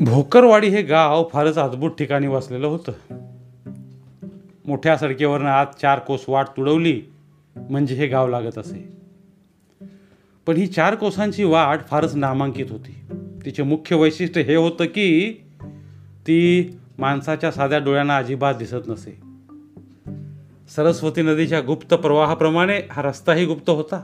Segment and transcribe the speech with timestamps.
[0.00, 2.92] भोकरवाडी हे गाव फारच अद्भुत ठिकाणी वसलेलं होतं.
[4.64, 7.02] मोठ्या सडकेवरनं आत चार कोस वाट तुडवली
[7.56, 8.92] म्हणजे हे गाव लागत असे.
[10.46, 13.00] पण ही चार कोसांची वाट फारच नामांकित होती.
[13.44, 15.42] तिचे मुख्य वैशिष्ट्य हे होतं की
[15.98, 19.20] ती माणसाच्या साध्या डोळ्यांना अजिबात दिसत नसे.
[20.76, 24.02] सरस्वती नदीच्या गुप्त प्रवाहाप्रमाणे हा रस्ताही गुप्त होता.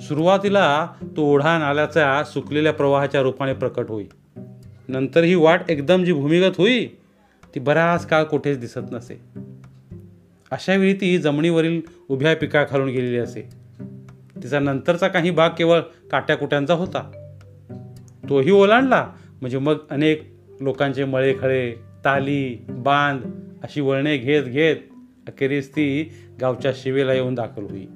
[0.00, 4.04] सुरुवातीला तो ओढा नाल्याच्या सुकलेल्या प्रवाहाच्या रूपाने प्रकट होई.
[4.88, 6.86] नंतर ही वाट एकदम जी भूमिगत होई
[7.54, 9.20] ती बराच काळ कुठेच दिसत नसे.
[10.50, 13.42] अशावेळी ती जमिनीवरील उभ्या पिका खालून गेलेली असे.
[14.42, 17.10] तिचा नंतरचा काही भाग केवळ काट्याकुट्यांचा होता.
[18.28, 21.74] तोही ओलांडला म्हणजे मग अनेक लोकांचे मळे खळे
[22.04, 23.20] ताली बांध
[23.62, 24.76] अशी वळणे घेत घेत
[25.26, 27.86] अखेरीस ती गावच्या शिवेला येऊन दाखल होई.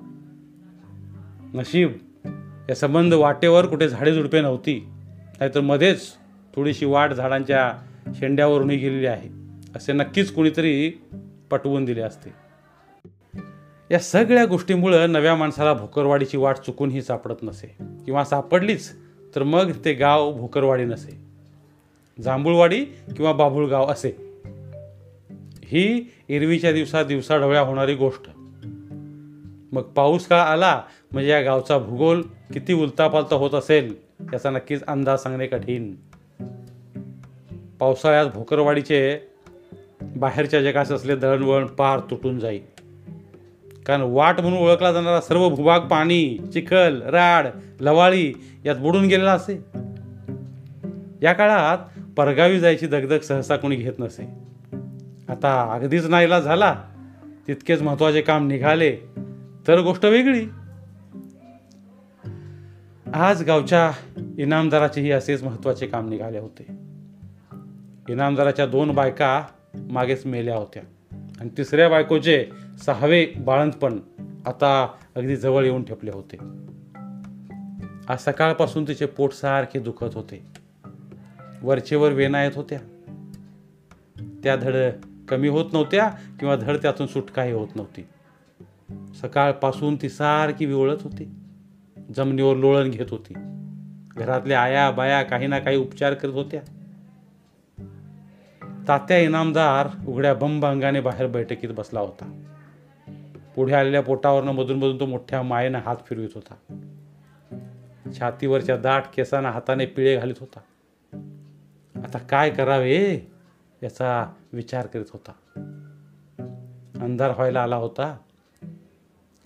[1.54, 1.92] नशीब
[2.68, 4.84] या संबंध वाटेवर कुठे झाडे झुडपे नव्हती
[5.38, 6.00] नाहीतर मध्येच
[6.56, 7.72] थोडीशी वाट झाडांच्या
[8.14, 9.28] शेंड्यावरूनही गेलेली आहे.
[9.76, 10.90] असे नक्कीच कुणीतरी
[11.50, 12.30] पटवून दिले असते.
[13.90, 17.76] या सगळ्या गोष्टीमुळं नव्या माणसाला भोकरवाडीची वाट चुकूनही सापडत नसे.
[18.04, 18.92] किंवा सापडलीच
[19.34, 21.18] तर मग ते गाव भोकरवाडी नसे.
[22.22, 24.40] जांभूळवाडी किंवा बाभुळगाव असे.
[25.64, 28.30] ही एरवीच्या दिवसा दिवसाढवळ्या होणारी गोष्ट.
[29.72, 33.94] मग पाऊस काळ आला म्हणजे या गावचा भूगोल किती उलतापालता होत असेल
[34.32, 35.94] याचा नक्कीच अंदाज सांगणे कठीण.
[37.82, 39.18] पावसाळ्यात भोकरवाडीचे
[40.00, 42.60] बाहेरच्या जगास असले दळणवळण पार तुटून जाईल.
[43.86, 47.46] कारण वाट म्हणून ओळखला जाणारा सर्व भूभाग पाणी चिखल राड
[47.80, 48.32] लवाळी
[48.64, 49.64] यात बुडून गेलेला असे.
[51.22, 51.78] या काळात
[52.16, 54.28] परगावी जायची दगदग सहसा कोणी घेत नसे.
[55.28, 56.82] आता अगदीच नाहीला झाला
[57.48, 58.96] तितकेच महत्त्वाचे काम निघाले
[59.68, 60.44] तर गोष्ट वेगळी.
[63.14, 63.92] आज गावच्या
[64.38, 66.91] इनामदाराचेही असेच महत्त्वाचे काम निघाले होते.
[68.08, 70.82] इनामदाराच्या दोन बायका मागेच मेल्या होत्या.
[71.40, 72.46] आणि तिसऱ्या बायकोचे
[72.86, 73.98] सहावे बाळंतपण
[74.46, 76.36] आता अगदी जवळ येऊन ठेपले होते.
[78.08, 80.46] आज सकाळपासून तिचे पोट सारखे दुखत होते.
[81.62, 82.78] वरचेवर वेना येत होत्या.
[84.42, 84.74] त्या धड
[85.28, 86.08] कमी होत नव्हत्या
[86.40, 88.06] किंवा धड त्यातून सुटकाही होत नव्हती.
[89.14, 91.34] सकाळपासून ती सारखी विवळत होती.
[92.16, 93.32] जमिनीवर लोळण घेत होती.
[94.16, 96.60] घरातल्या आया बाया काही ना काही उपचार करत होत्या.
[98.88, 102.42] तात्या इनामदार उघड्या बंब अंगाने बाहेर बैठकीत बसला होता.
[103.56, 106.54] पुढे आलेल्या पोटावरनं मधून मधून तो मोठ्या मायेनं हात फिरवित होता.
[108.18, 110.60] छातीवरच्या दाट केसांना हाताने पिळे घालीत होता.
[112.04, 113.30] आता काय करावे
[113.82, 115.32] याचा विचार करीत होता.
[117.02, 118.16] अंधार व्हायला आला होता.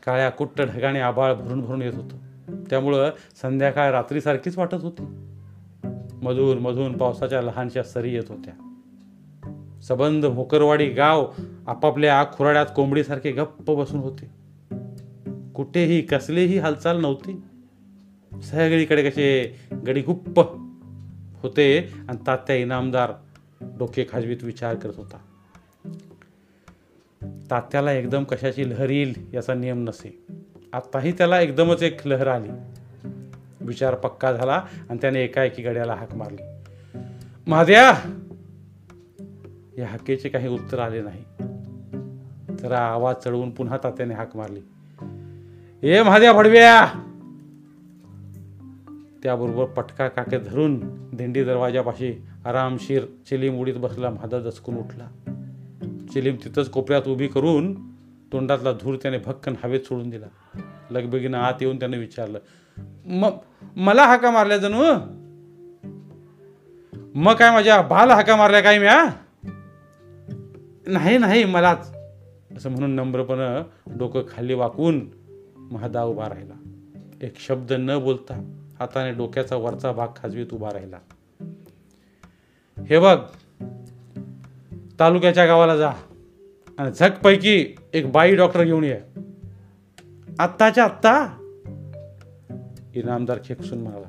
[0.07, 2.17] काळ्या कुट्ट ढगाने आबाळ भरून भरून येत होतं.
[2.71, 3.11] त्यामुळं
[3.43, 5.03] संध्याकाळ रात्रीसारखीच वाटत होती.
[6.23, 8.66] मधून मधून पावसाच्या लहानशा सरी येत होत्या.
[9.83, 11.33] सबंध भोकरवाडी गाव
[11.67, 14.31] आपापल्या खुराड्यात कोंबडीसारखे गप्प बसून होते.
[15.55, 17.43] कुठेही कसलीही हालचाल नव्हती.
[18.43, 20.41] सगळीकडे कसे गडीगुप्प
[21.43, 23.13] होते आणि तात्या इनामदार
[23.61, 25.19] डोके खाजवीत विचार करत होता.
[27.51, 30.27] तात्याला एकदम कशाची लहर येईल याचा नियम नसे.
[30.73, 32.49] आताही त्याला एकदमच एक लहर आली.
[33.61, 36.43] विचार पक्का झाला आणि त्याने एकाएकी गड्याला हाक मारली.
[37.47, 37.95] महाद्या
[39.79, 41.25] या हाकेचे काही उत्तर आले नाही.
[42.57, 44.61] जरा आवाज चढवून पुन्हा तात्याने हाक मारली.
[45.83, 46.87] ए महाद्या भडव्या
[49.23, 50.81] त्याबरोबर पटका काके धरून
[51.17, 55.09] दिंडी दरवाजापाशी आरामशीर चिलीम उडीत बसला म्हादा दचकून उठला.
[56.13, 57.91] चिलीम तिथंच कोपऱ्यात उभी करून
[58.33, 60.59] तोंडातला धूर त्याने भक्कन हवेत सोडून दिला.
[60.91, 62.39] लगबगीनं आत येऊन त्याने विचारलं
[63.07, 63.31] म
[63.77, 64.83] मला हाका मारल्या जणू?
[67.15, 69.11] मग काय माझ्या बाल हाका मारल्या काय म्या?
[70.87, 71.97] नाही नाही मलाच.
[72.57, 73.63] असं म्हणून नम्रपणं
[73.99, 75.09] डोकं खाली वाकून
[75.57, 76.55] महादा उभा राहिला.
[77.23, 80.97] एक शब्द न बोलता हाताने डोक्याचा वरचा भाग खाजवीत उभा राहिला.
[82.89, 83.19] हे बघ
[85.01, 85.91] तालुक्याच्या गावाला जा
[86.79, 89.01] आणि झकपैकी एक बाई डॉक्टर घेऊन ये.
[90.39, 91.27] आत्ताच्या आत्ता?
[92.95, 94.09] इनामदार खेकसून म्हणाला.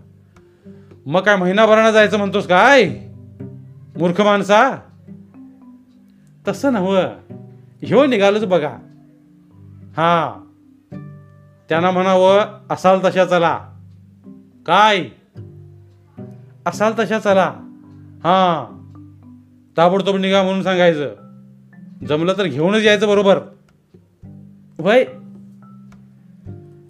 [1.05, 2.83] मग काय महिनाभरानं जायचं म्हणतोस काय?
[3.97, 4.75] मूर्ख माणसा?
[6.47, 7.01] तसं नव्हं.
[7.81, 8.69] ह्यो निघालोच बघा.
[9.97, 10.43] हा.
[11.69, 12.39] त्यांना म्हणावं
[12.69, 13.57] असाल तशा चला.
[14.65, 15.05] काय?
[16.65, 17.49] असाल तशा चला.
[18.17, 18.73] हा.
[19.77, 21.09] ताबडतोब निघा म्हणून सांगायचं.
[22.07, 23.39] जमलं तर घेऊनच यायचं बरोबर.
[24.79, 25.01] वय.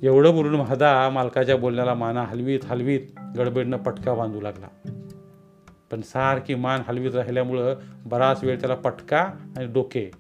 [0.03, 3.01] एवढं बोलून महादा मालकाच्या बोलण्याला माना हलवीत हलवीत
[3.37, 4.99] गडबडनं पटका बांधू लागला.
[5.91, 7.75] पण सारखी मान हलवीत राहिल्यामुळं
[8.05, 9.19] बराच वेळ त्याला पटका
[9.57, 10.11] आणि डोके.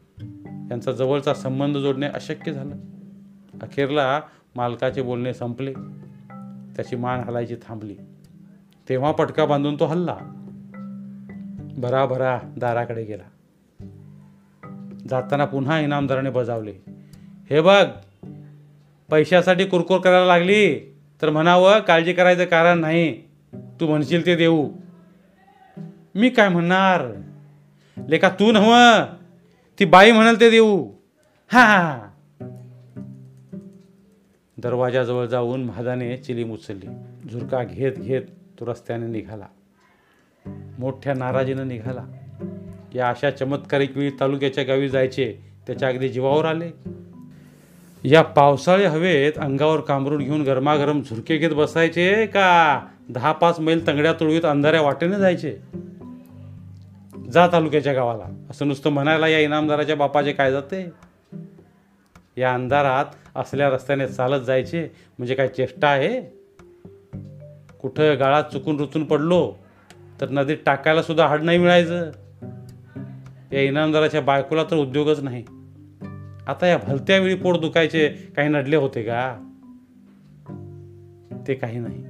[0.71, 2.75] यांचा जवळचा संबंध जोडणे अशक्य झालं.
[3.61, 4.21] अखेरला
[4.55, 5.73] मालकाचे बोलणे संपले.
[6.75, 7.95] त्याची मान हलायची थांबली.
[8.89, 10.17] तेव्हा पटका बांधून तो हल्ला.
[11.77, 13.23] भराभरा दाराकडे गेला.
[15.09, 16.73] जाताना पुन्हा इनामदाराने बजावले.
[17.49, 17.87] हे बघ
[19.09, 23.21] पैशासाठी कुरकुर करायला लागली तर म्हणावं काळजी करायचं कारण नाही.
[23.53, 24.69] तू म्हणशील ते देऊ.
[26.17, 27.07] मी काय म्हणणार?
[28.07, 28.75] लेखा तू नव
[29.79, 30.91] ती बाई म्हणाल ते देऊ.
[31.47, 31.99] हा
[34.57, 36.87] दरवाजाजवळ जाऊन महादाने चिलीम उचलली
[37.31, 38.21] झुरका घेत घेत
[38.59, 39.45] तो रस्त्याने निघाला.
[40.79, 42.05] मोठ्या नाराजीनं निघाला.
[42.95, 45.37] या अशा चमत्कारिक वेळी तालुक्याच्या गावी जायचे
[45.67, 46.71] त्याच्या अगदी जीवावर आले.
[48.03, 52.79] या पावसाळी हवेत अंगावर कांबरून घेऊन गरमागरम झुरके घेत बसायचे का?
[53.09, 55.57] दहा पाच मैल तंगड्या तुळवीत अंधाऱ्या वाटेने जायचे.
[57.31, 58.47] जा तालुक्याच्या गावाला.
[58.49, 60.91] असं नुसतं म्हणायला या इनामदाराच्या बापाचे काय जाते?
[62.37, 66.21] या अंधारात असल्या रस्त्याने चालत जायचे म्हणजे काय चेष्टा आहे?
[67.81, 69.55] कुठं गाळात चुकून रुचून पडलो
[70.21, 72.11] तर नदीत टाकायला सुद्धा हाड नाही मिळायचं.
[73.51, 75.43] या इनामदाराच्या बायकोला तर उद्योगच नाही.
[76.47, 79.37] आता या भलत्या वेळी पोट दुखायचे काही नडले होते का?
[81.47, 82.03] ते काही नाही.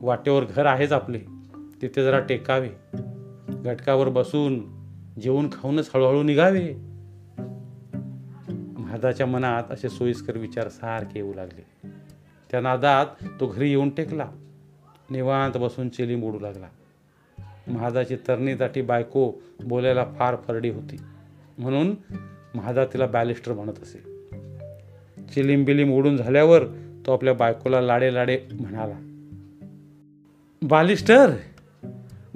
[0.00, 1.18] वाटेवर घर आहेच आपले.
[1.82, 2.70] तिथे जरा टेकावे.
[3.66, 4.58] घटकावर बसून
[5.20, 6.74] जेवून खाऊनच हळूहळू निघावे.
[8.78, 11.90] महादाच्या मनात असे सोयीस्कर विचार सारखे येऊ लागले.
[12.50, 13.06] त्या नादात
[13.40, 14.30] तो घरी येऊन टेकला.
[15.10, 16.66] निवांत बसून चेली मोडू लागला.
[17.68, 19.32] महादाची तरणी बायको
[19.64, 20.96] बोलायला फार फरडी होती.
[21.58, 21.94] म्हणून
[22.54, 24.16] महादा तिला बॅलिस्टर म्हणत असे.
[25.34, 26.64] चिलीम बिलीम उडून झाल्यावर
[27.06, 28.94] तो आपल्या बायकोला लाडे लाडे म्हणाला
[30.62, 31.30] बालिस्टर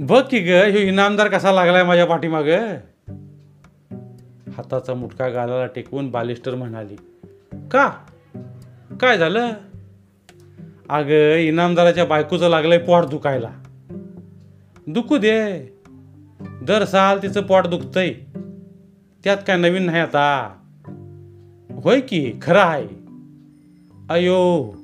[0.02, 2.48] बघ की ग ह्यो इनामदार कसा लागलाय माझ्या पाठीमाग?
[4.56, 6.96] हाताचा मुटका गालाला टेकवून बालिस्टर म्हणाली
[7.70, 7.88] का?
[9.00, 9.50] काय झालं?
[10.88, 13.50] अगं इनामदाराच्या बायकोचं लागलंय पोट दुखायला.
[14.86, 15.60] दुखू दे.
[16.40, 18.14] दर साल तिचं पोट दुखतंय.
[19.24, 20.56] त्यात काय नवीन नाही आता.
[21.84, 22.32] होय की?
[22.42, 22.88] खरं आहे.
[24.10, 24.74] अयो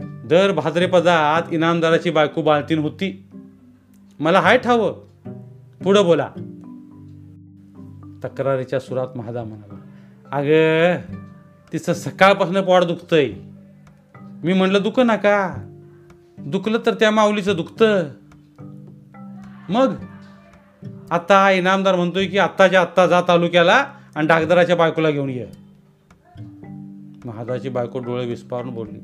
[0.00, 3.27] दर भाद्रेपदात इनामदाराची बायको बाळतीन होती.
[4.20, 4.92] मला हाय ठावं.
[5.84, 6.28] पुढं बोला.
[8.24, 9.80] तक्रारीच्या सुरात महादा म्हणाला
[10.32, 10.96] अगं
[11.72, 13.32] तिचं सकाळपासून पोट दुखतंय.
[14.16, 15.54] मी म्हणलं दुख नका
[16.38, 18.04] दुखलं तर त्या माऊलीचं दुखतं.
[19.68, 19.94] मग
[21.10, 25.46] आता इनामदार म्हणतोय की आत्ताच्या आत्ता जा तालुक्याला आणि डागदराच्या बायकोला घेऊन ये.
[27.24, 29.00] महादाची बायको डोळे विस्पारून बोलली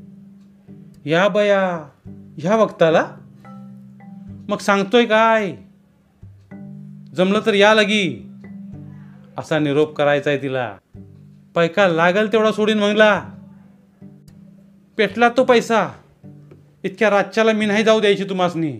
[1.11, 1.89] या बया
[2.37, 3.11] ह्या वक्ताला
[4.49, 5.55] मग सांगतोय काय?
[7.15, 8.31] जमलं तर या लगी.
[9.37, 10.77] असा निरोप करायचा आहे तिला.
[11.55, 13.29] पैका लागल तेवढा सोडीन मंगला.
[14.97, 15.89] पेटला तो पैसा.
[16.83, 18.79] इतक्या रातच्याला मी नाही जाऊ द्यायची तुम्हासनी.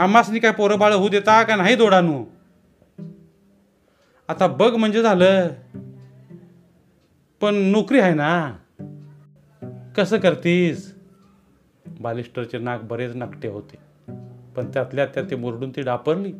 [0.00, 2.24] आम्हासनी काय पोरं बाळ होऊ देता का नाही दोडानू?
[4.28, 5.48] आता बघ म्हणजे झालं.
[7.40, 8.52] पण नोकरी आहे ना.
[9.96, 10.94] कसं करतीस?
[12.00, 13.91] बालिस्टरचे नाक बरेच नकटे होते.
[14.56, 16.32] पण त्यातल्या त्यात ते मुरडून ती डापरली.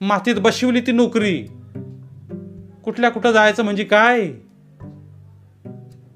[0.00, 1.46] मातीत बशिवली ती नोकरी.
[2.84, 4.32] कुठल्या कुठं जायचं म्हणजे काय?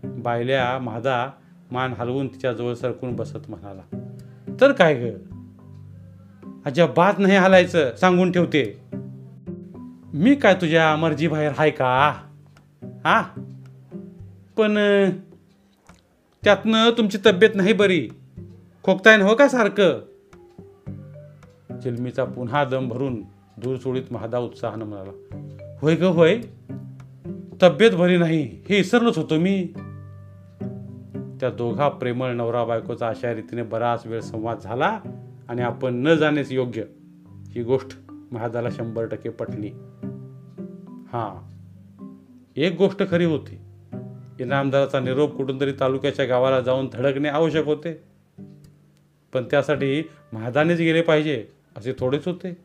[0.05, 1.31] बायल्या माझा
[1.71, 3.83] मान हलवून तिच्याजवळ सरकून बसत म्हणाला
[4.61, 5.15] तर काय ग?
[6.67, 8.81] अजिबात नाही हालायचं सांगून ठेवते.
[10.15, 12.23] मी काय तुझ्या मर्जी बाहेर हाय का?
[12.83, 13.23] हा?
[14.57, 14.75] पण
[16.45, 18.09] त्यातनं तुमची तब्येत नाही बरी.
[18.83, 20.14] खोकताय हो का सारखं?
[21.83, 23.23] चिलमीचा पुन्हा दम भरून
[23.57, 25.13] दूर सोडीत महादा उत्साहानं म्हणाला
[25.81, 26.41] होय ग होय?
[27.63, 29.69] तब्येत बरी नाही हे विसरलोच होतो मी.
[31.41, 35.01] त्या दोघा प्रेमळ नवरा बायकोचा अशा रीतीने बराच वेळ संवाद झाला
[35.49, 36.83] आणि आपण न जाणेच योग्य
[37.49, 38.01] ही गोष्ट
[38.33, 39.69] महादाला शंभर टक्के पटली.
[41.13, 41.55] हां
[42.57, 43.59] एक गोष्ट खरी होती.
[44.41, 48.03] इनामदाराचा निरोप कुठून तरी तालुक्याच्या गावाला जाऊन धडकणे आवश्यक होते.
[49.33, 50.03] पण त्यासाठी
[50.33, 51.49] महादानेच गेले पाहिजे.
[51.77, 52.57] असे थोडेच होते.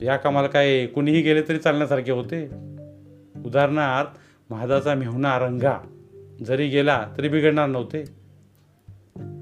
[0.00, 2.44] या कामाला काय कुणीही गेले तरी चालण्यासारखे होते.
[3.44, 4.08] उदाहरणार्थ
[4.50, 5.78] महादाचा मेहुणा रंगा
[6.46, 8.04] जरी गेला तरी बिघडणार नव्हते.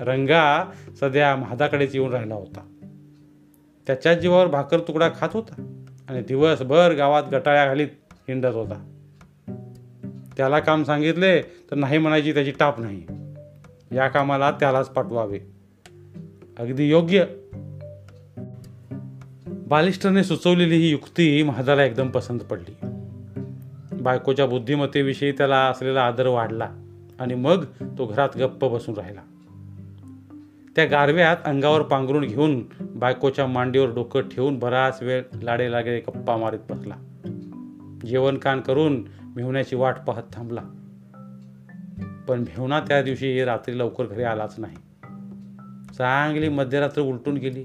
[0.01, 0.71] रंगा
[1.01, 2.61] सध्या महादाकडेच येऊन राहिला होता.
[3.87, 8.87] त्याच्याच जीवावर भाकर तुकडा खात होता आणि दिवसभर गावात गटाळ्या घालीत हिंडत होता.
[10.37, 13.07] त्याला काम सांगितले तर नाही म्हणायची त्याची टाप नाही.
[13.97, 15.41] या कामाला त्यालाच पाठवावे.
[16.59, 17.25] अगदी योग्य.
[19.71, 22.87] बालिस्टरने सुचवलेली ही युक्ती महादाला एकदम पसंत पडली.
[24.01, 26.69] बायकोच्या बुद्धिमत्तेविषयी त्याला असलेला आदर वाढला
[27.21, 27.65] आणि मग
[27.99, 29.21] तो घरात गप्प बसून राहिला.
[30.77, 36.73] त्या गारव्यात अंगावर पांघरून घेऊन बायकोच्या मांडीवर डोकं ठेवून बराच वेळ लाडे लागे गप्पा मारीत
[36.73, 36.95] बसला.
[38.07, 39.05] जेवण कान करून
[39.37, 40.63] मेहुण्याची वाट पाहत थांबला.
[42.29, 44.77] पण भेवना त्या दिवशी रात्री लवकर घरी आलाच नाही.
[45.95, 47.65] चांगली मध्यरात्र उलटून गेली.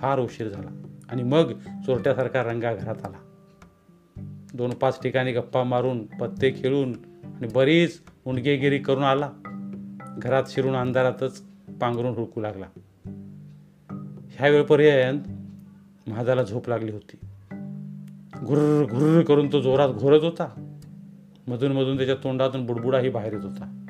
[0.00, 0.70] फार उशीर झाला.
[1.08, 1.52] आणि मग
[1.86, 3.16] चोरट्यासारखा रंगा घरात आला.
[4.54, 6.92] दोन पाच ठिकाणी गप्पा मारून पत्ते खेळून
[7.24, 9.30] आणि बरीच उंडगेगिरी करून आला.
[10.22, 11.42] घरात शिरून अंधारातच
[11.80, 12.66] पांघरून हुडकू लागला.
[14.30, 15.20] ह्या वेळपर्यंत
[16.08, 17.18] महादाला झोप लागली होती.
[18.44, 20.76] घुर्र घुर्र करून तो जोरात घोरत होता.
[21.48, 23.84] मधून मधून त्याच्या तोंडातून बुडबुडाही बाहेर येत होता.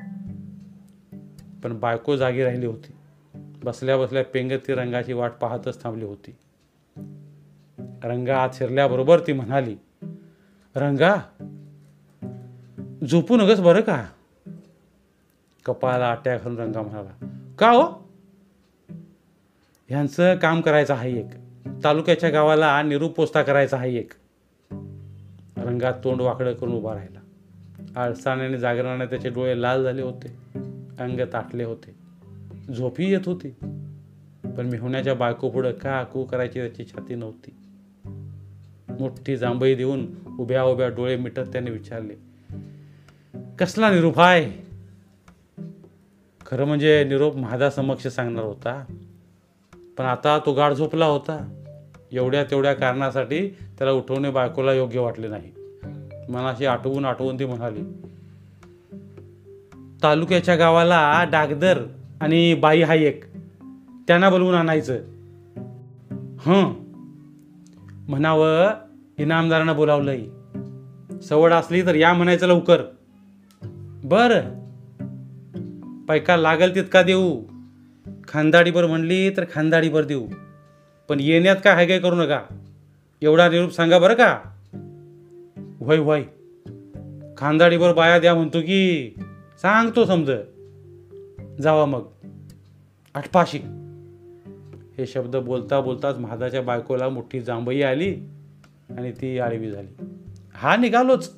[1.63, 2.91] पण बायको जागी राहिली होती.
[3.63, 6.35] बसल्या बसल्या पेंगत ती रंगाची वाट पाहतच थांबली होती.
[8.03, 9.75] रंगा आत शिरल्याबरोबर ती म्हणाली
[10.75, 11.15] रंगा
[13.09, 14.05] झोपू नगस बरं का?
[15.65, 17.27] कपाळाला आट्या घालून रंगा म्हणाला
[17.59, 18.09] का हो?
[19.89, 21.27] ह्यांचं काम करायचं आहे एक.
[21.83, 24.13] तालुक्याच्या गावाला निरूप पोस्ता करायचा आहे एक.
[25.57, 27.19] रंगात तोंड वाकडं करून उभा राहिला.
[28.01, 30.27] आळसाण्याने जागरणाने त्याचे डोळे लाल झाले होते.
[30.99, 31.98] अंग ताटले होते.
[32.77, 33.49] झोपही येत होती.
[34.57, 37.55] पण मेहुण्याच्या बायको पुढं का कू करायची त्याची छाती नव्हती.
[38.99, 40.07] मोठी जांभई देऊन
[40.39, 42.13] उभ्या उभ्या डोळे मिटत त्याने विचारले
[43.59, 44.69] कसला निरोप आहे
[46.45, 48.85] खरं म्हणजे निरोप माझा समक्ष सांगणार होता.
[49.97, 51.63] पण आता तो गाढ झोपला होता.
[52.11, 55.51] एवढ्या तेवढ्या कारणासाठी त्याला उठवणे बायकोला योग्य वाटले नाही.
[56.29, 57.81] मनाशी आठवून आठवून ती म्हणाली
[60.03, 61.83] तालुक्याच्या गावाला डागदर
[62.21, 63.23] आणि बाई हा एक.
[64.07, 64.95] त्यांना बोलवून आणायचं.
[66.39, 66.73] हं.
[68.07, 68.69] म्हणावं
[69.19, 70.21] इनामदारानं बोलावलंय.
[71.21, 72.83] सवड असली तर या म्हणायचं लवकर.
[74.03, 74.41] बर.
[76.07, 77.43] पैका लागल तितका देऊ.
[78.27, 80.27] खानदाडीभर म्हणली तर खानदाडीभर देऊ.
[81.09, 82.41] पण येण्यात काय हाय काय करू नका.
[83.21, 84.39] एवढा निरूप सांगा बरं का.
[85.81, 86.23] वय वय
[87.37, 89.13] खानदाडीभर बाया द्या म्हणतो की
[89.61, 90.31] सांगतो समज.
[91.61, 92.07] जावा मग.
[93.15, 93.57] आठपाशी.
[94.97, 98.15] हे शब्द बोलता बोलताच महादाच्या बायकोला मोठी जांभई आली
[98.97, 100.05] आणि ती आळवी झाली.
[100.53, 101.35] हा निघालोच.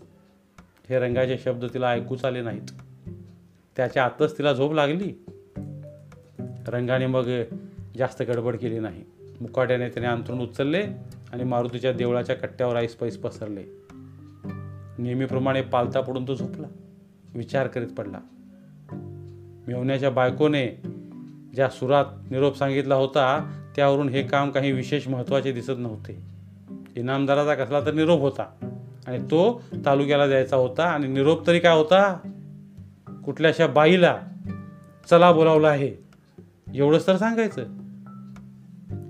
[0.90, 2.68] हे रंगाचे शब्द तिला ऐकूच आले नाहीत.
[3.76, 5.26] त्याच्या आतच तिला झोप लागली.
[6.68, 7.30] रंगाने मग
[7.98, 9.04] जास्त गडबड केली नाही.
[9.42, 10.84] मुकाट्याने त्याने अंथरून उचलले
[11.34, 13.64] आणि मारुतीच्या देवळाच्या कट्ट्यावर आईस पैस पसरले.
[14.98, 16.68] नेहमीप्रमाणे पालता पडून तो झोपला.
[17.36, 18.20] विचार करीत पडला.
[19.68, 20.82] मेवण्याच्या बायकोने
[21.54, 26.22] ज्या सुरात निरोप सांगितला होता त्यावरून हे काम काही विशेष महत्त्वाचे दिसत नव्हते.
[26.96, 28.44] इनामदाराचा कसला तर निरोप होता
[29.08, 32.18] आणि तो तालुक्याला द्यायचा होता आणि निरोप तरी काय होता?
[33.26, 34.18] कुठल्याशा बाईला
[35.10, 35.92] चला बोलावलं आहे?
[36.76, 37.66] एवढंच तर सांगायचं.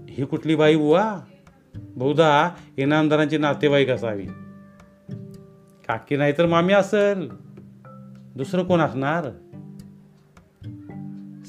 [0.09, 1.19] ही कुठली बाई बुवा?
[1.75, 4.25] बहुधा इनामदारांची नातेवाईक असावी.
[5.87, 7.29] काकी नाही तर मामी असेल.
[8.35, 9.25] दुसरं कोण असणार?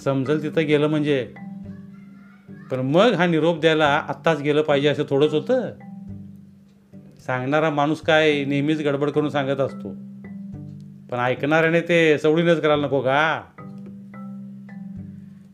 [0.05, 1.35] समजेल तिथं गेलं म्हणजे.
[2.71, 5.73] पण मग हा निरोप द्यायला आत्ताच गेलं पाहिजे असं थोडंच होतं.
[7.27, 9.89] सांगणारा माणूस काय नेहमीच गडबड करून सांगत असतो.
[11.11, 13.43] पण ऐकणाऱ्याने ते सवडीनच करायला नको का?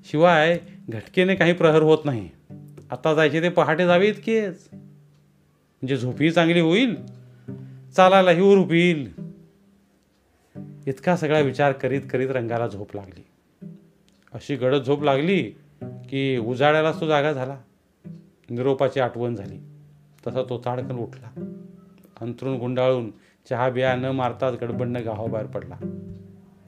[0.05, 2.28] शिवाय घटकेने काही प्रहर होत नाही.
[2.90, 4.69] आता जायचे ते पहाटे जावे इतकेच.
[4.73, 6.97] म्हणजे झोपही चांगली होईल
[7.97, 9.12] चालायलाही उरूप येईल.
[10.87, 13.27] इतका सगळा विचार करीत करीत रंगाला झोप लागली.
[14.35, 15.42] अशी गडद झोप लागली
[15.82, 17.58] की उजाड्यालाच तो जागा झाला.
[18.50, 19.58] निरोपाची आठवण झाली.
[20.26, 21.52] तसा तो ताडकन उठला.
[22.20, 23.11] अंथरून गुंडाळून
[23.50, 25.76] चहा बिया न मारताच गडबडनं गावाबाहेर पडला.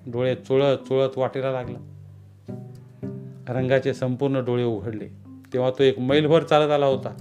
[0.07, 1.79] डोळे चुळत चुळत वाटेला लागला.
[3.49, 5.09] रंगाचे संपूर्ण डोळे उघडले.
[5.52, 7.17] तेव्हा तो एक मैलभर चालत आला होता.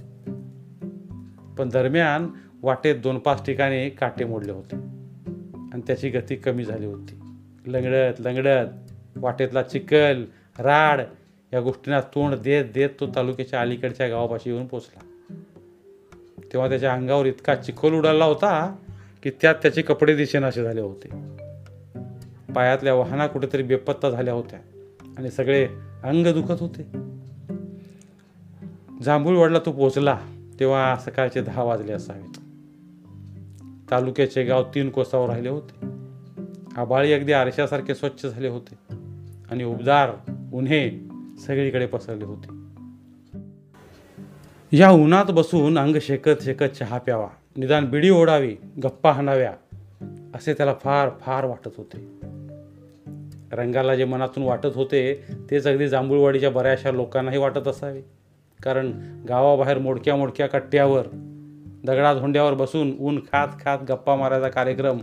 [1.58, 2.28] पण दरम्यान
[2.62, 4.76] वाटेत दोन पाच ठिकाणी काटे मोडले होते.
[5.72, 7.20] आणि त्याची गती कमी झाली होती.
[7.66, 8.89] लंगडत लंगडत.
[9.16, 10.24] वाटेतला चिखल
[10.58, 11.00] राड
[11.52, 15.00] या गोष्टींना तोंड देत देत तो तालुक्याच्या अलीकडच्या गावापाशी येऊन पोचला.
[16.52, 18.76] तेव्हा त्याच्या अंगावर इतका चिखल उडाला होता
[19.22, 21.08] की त्यात त्याचे कपडे दिसेनासे झाले होते.
[22.52, 24.58] पायातल्या वाहना कुठेतरी बेपत्ता झाल्या होत्या
[25.18, 25.66] आणि सगळे
[26.02, 26.82] अंग दुखत होते.
[29.02, 30.18] जांभूळवाडला तो पोचला
[30.60, 32.38] तेव्हा सकाळचे दहा वाजले असावेत.
[33.90, 35.99] तालुक्याचे गाव तीन कोसावर राहिले होते.
[36.76, 38.94] आबाळी अगदी आरशासारखे स्वच्छ झाले होते.
[39.50, 40.10] आणि उबदार
[40.52, 40.90] उन्हे
[41.46, 42.60] सगळीकडे पसरले होते.
[44.76, 49.52] या उन्हात बसून अंग शेकत शेकत चहा प्यावा निदान बिडी ओढावी गप्पा हाणाव्या
[50.34, 52.20] असे त्याला फार फार वाटत होते.
[53.52, 58.00] रंगाला जे मनातून वाटत होते तेच अगदी जांभूळवाडीच्या बऱ्याचशा लोकांनाही वाटत असावे.
[58.62, 58.92] कारण
[59.28, 61.06] गावाबाहेर मोडक्या मोडक्या कट्ट्यावर
[61.84, 64.98] दगडा धोंड्यावर बसून ऊन खात खात गप्पा मारायचा कार्यक्रम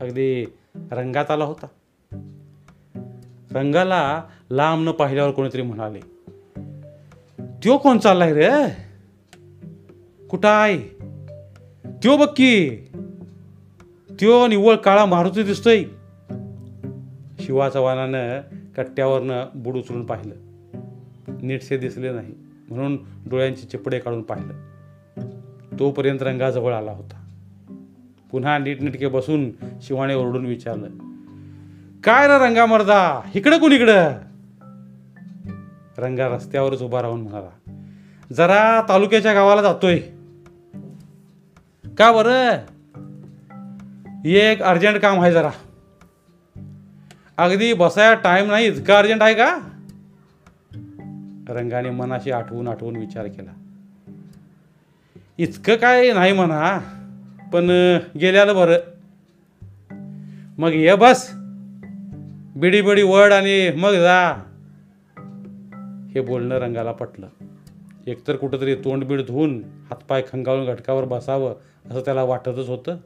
[0.00, 0.46] अगदी
[0.92, 1.66] रंगात आला होता.
[3.52, 6.00] रंगाला लांब न पाहिल्यावर कोणीतरी म्हणाले
[7.38, 8.50] त्यो कोण चाललाय रे?
[10.26, 10.78] कुठं आहे
[11.86, 12.76] त्यो बघ की
[14.10, 15.84] त्यो निव्वळ काळा मारुती दिसतोय.
[17.40, 18.40] शिवा चव्हाणानं
[18.76, 20.34] कट्ट्यावरनं बुड उचलून पाहिलं.
[21.42, 22.32] नीटसे दिसले नाही
[22.68, 22.98] म्हणून
[23.30, 24.52] डोळ्यांचे चिपडे काढून पाहिलं.
[25.78, 27.23] तोपर्यंत रंगाजवळ आला होता.
[28.34, 29.50] पुन्हा नीटनेटके बसून
[29.82, 30.88] शिवाने ओरडून विचारलं
[32.04, 33.20] काय ना रंगा मर्दा?
[33.34, 34.14] इकडं कोण इकडं?
[35.98, 37.72] रंगा रस्त्यावरच उभा राहून म्हणाला
[38.32, 40.00] जरा तालुक्याच्या गावाला जातोय.
[41.98, 42.56] का बरं?
[44.24, 45.50] एक अर्जंट काम आहे जरा.
[47.38, 49.58] अगदी बसाया टाइम नाही इतका अर्जंट आहे का?
[51.48, 53.50] रंगाने मनाशी आठवून आठवून विचार केला
[55.38, 56.80] इतकं काय नाही म्हणा.
[57.54, 57.66] पण
[58.20, 58.76] गेल्याला बरं.
[60.58, 61.30] मग ये बस.
[62.56, 64.32] बिडी बिडी वड आणि मग जा.
[66.14, 67.28] हे बोलणं रंगाला पटलं.
[68.06, 71.54] एकतर कुठंतरी तोंडबीड धुवून हातपाय खंगाळून घटकावर बसावं
[71.90, 72.96] असं त्याला वाटतच होतं.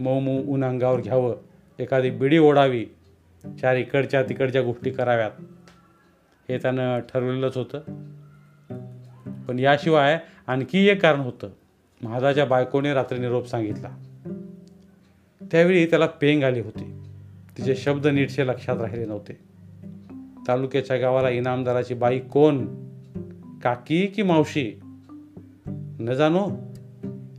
[0.00, 1.36] मऊ मऊ ऊन अंगावर घ्यावं.
[1.78, 2.86] एखादी बिडी ओढावी.
[3.60, 5.30] चार इकडच्या तिकडच्या गोष्टी कराव्यात.
[6.48, 7.78] हे त्यानं ठरवलेलंच होतं.
[9.48, 11.48] पण याशिवाय आणखी एक कारण होतं.
[12.02, 13.88] महादाच्या बायकोने रात्री निरोप सांगितला.
[15.52, 17.02] त्यावेळी त्याला पेंग आली होती.
[17.58, 19.38] तिचे शब्द नीटशे लक्षात राहिले नव्हते.
[20.48, 22.66] तालुक्याच्या गावाला इनामदाराची बाई कोण?
[23.62, 24.80] काकी की मावशी?
[26.00, 26.46] न जाणो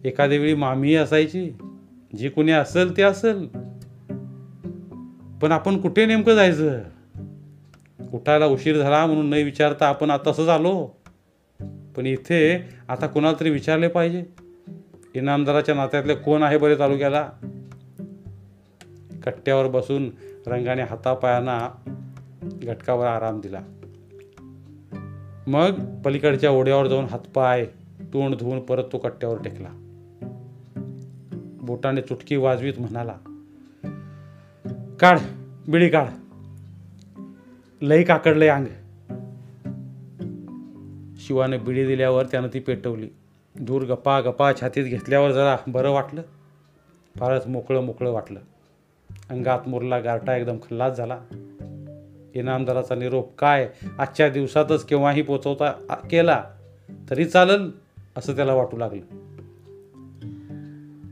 [0.06, 1.52] एखाद्या वेळी मामी असायची.
[2.18, 3.48] जी कोणी असेल ते असेल.
[5.42, 6.80] पण आपण कुठे नेमकं जायचं?
[8.14, 10.90] उठायला उशीर झाला म्हणून न विचारता आपण आता तसंच आलो
[11.96, 14.41] पण इथे आता कुणाला तरी विचारले पाहिजे.
[15.16, 17.30] इनामदाराच्या नात्यातले कोण आहे बरे तालुक्याला?
[19.24, 20.12] कट्ट्यावर बसून
[20.48, 21.70] रंगाने हातापायांना
[22.44, 23.60] घटकावर आराम दिला.
[25.48, 27.66] मग पलीकडच्या ओढ्यावर जाऊन हातपाय
[28.14, 29.70] तोंड धुवून परत तो कट्ट्यावर टेकला.
[31.62, 33.16] बोटाने चुटकी वाजवीत म्हणाला
[35.00, 35.20] काढ
[35.68, 36.08] बिडी काढ.
[37.82, 38.66] लई काकडलंय अंग.
[41.18, 43.10] शिवाने बिडी दिल्यावर त्यानं ती पेटवली.
[43.60, 46.22] दूर गप्पा गप्पा छातीत घेतल्यावर जरा बरं वाटलं.
[47.20, 48.40] फारच मोकळं मोकळं वाटलं.
[49.30, 51.20] अंगात मुरला गारटा एकदम खल्लास झाला.
[52.36, 53.70] इनामदाराचा निरोप काय?
[54.00, 55.72] आजच्या दिवसातच केव्हाही पोचवता
[56.12, 56.44] केला
[57.10, 57.70] तरी चालल
[58.18, 59.02] असं त्याला वाटू लागलं.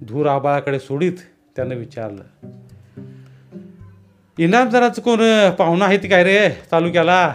[0.06, 1.14] धूर आबाळाकडे सोडीत
[1.56, 2.24] त्यानं विचारलं
[4.38, 7.34] इनामदाराचं कोण पाहुणं आहेत काय रे तालुक्याला?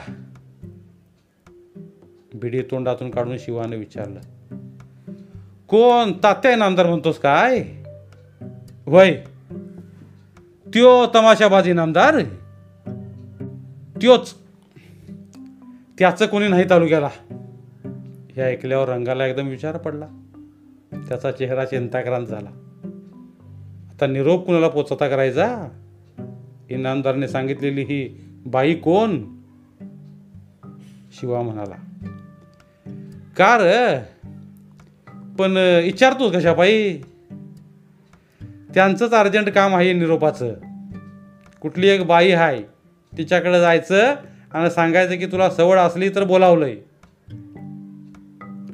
[2.35, 4.21] बिडी तोंडातून काढून शिवानं विचारलं
[5.75, 7.65] कोण तात्या इनामदार म्हणतोस काय?
[8.87, 9.25] वय.
[10.67, 12.21] त्यो तमाशाबाजी नामदार?
[14.01, 14.35] त्योच.
[15.99, 17.09] त्याचं कोणी नाही तालुक्याला.
[18.37, 20.07] हे ऐकल्यावर रंगाला एकदम विचार पडला.
[21.09, 22.51] त्याचा चेहरा चिंताक्रांत झाला.
[23.91, 25.69] आता निरोप कुणाला पोचता करायचा?
[26.71, 29.25] इनामदारने सांगितलेली ही बाई कोण?
[31.13, 31.77] शिवा म्हणाला.
[33.37, 33.99] का र?
[35.39, 36.99] पण विचारतोस कशा बाई
[38.75, 40.55] त्यांचंच अर्जंट काम आहे निरोपाचं.
[41.61, 42.63] कुठली एक बाई आहे
[43.19, 44.15] तिच्याकडे जायचं
[44.53, 46.77] आणि सांगायचं की तुला सवड असली तर बोलावलंय.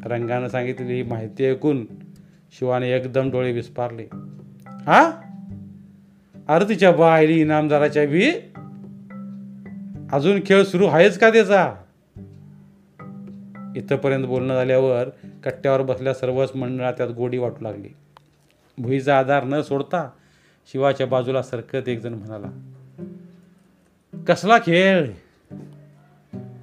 [0.05, 1.87] रंगानं सांगितलेली ही माहिती ऐकून
[2.59, 4.07] शिवाने एकदम डोळे विस्पारले.
[4.67, 5.11] हा?
[6.49, 8.31] अरे तिच्या बायली इनामदाराच्या बी?
[10.13, 11.75] अजून खेळ सुरू आहेच का त्याचा?
[13.77, 15.09] इथंपर्यंत बोलणं झाल्यावर
[15.45, 17.89] कट्ट्यावर बसल्या सर्वच मंडळात त्यात गोडी वाटू लागली.
[18.79, 20.11] भुईचा आधार न सोडता
[20.73, 22.47] शिवाच्या बाजूला सरकत एकजण म्हणाला
[24.29, 25.11] कसला खेळ?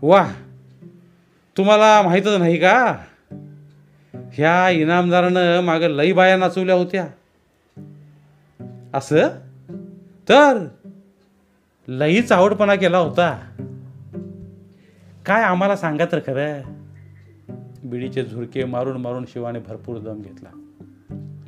[0.01, 0.29] वा
[1.57, 2.97] तुम्हाला माहीतच नाही का?
[4.33, 7.07] ह्या इनामदारानं मागं लई बाया नाचवल्या होत्या.
[8.93, 9.27] असं?
[10.29, 10.67] तर?
[11.87, 13.39] लईच आवडपणा केला होता.
[15.25, 16.61] काय आम्हाला सांगा तर खरं.
[17.83, 20.49] बिडीचे झुरके मारून मारून शिवाने भरपूर दम घेतला.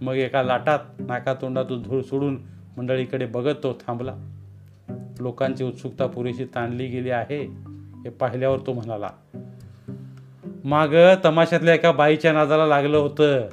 [0.01, 2.37] मग एका लाटात नाकातोंडातून धूळ सोडून
[2.77, 4.15] मंडळीकडे बघत तो थांबला.
[5.19, 7.43] लोकांची उत्सुकता पुरेशी ताणली गेली आहे
[8.03, 9.09] हे पाहिल्यावर तो म्हणाला
[10.63, 10.87] माग
[11.25, 13.49] तमाशातल्या एका बाईच्या नादाला लागलं होतं.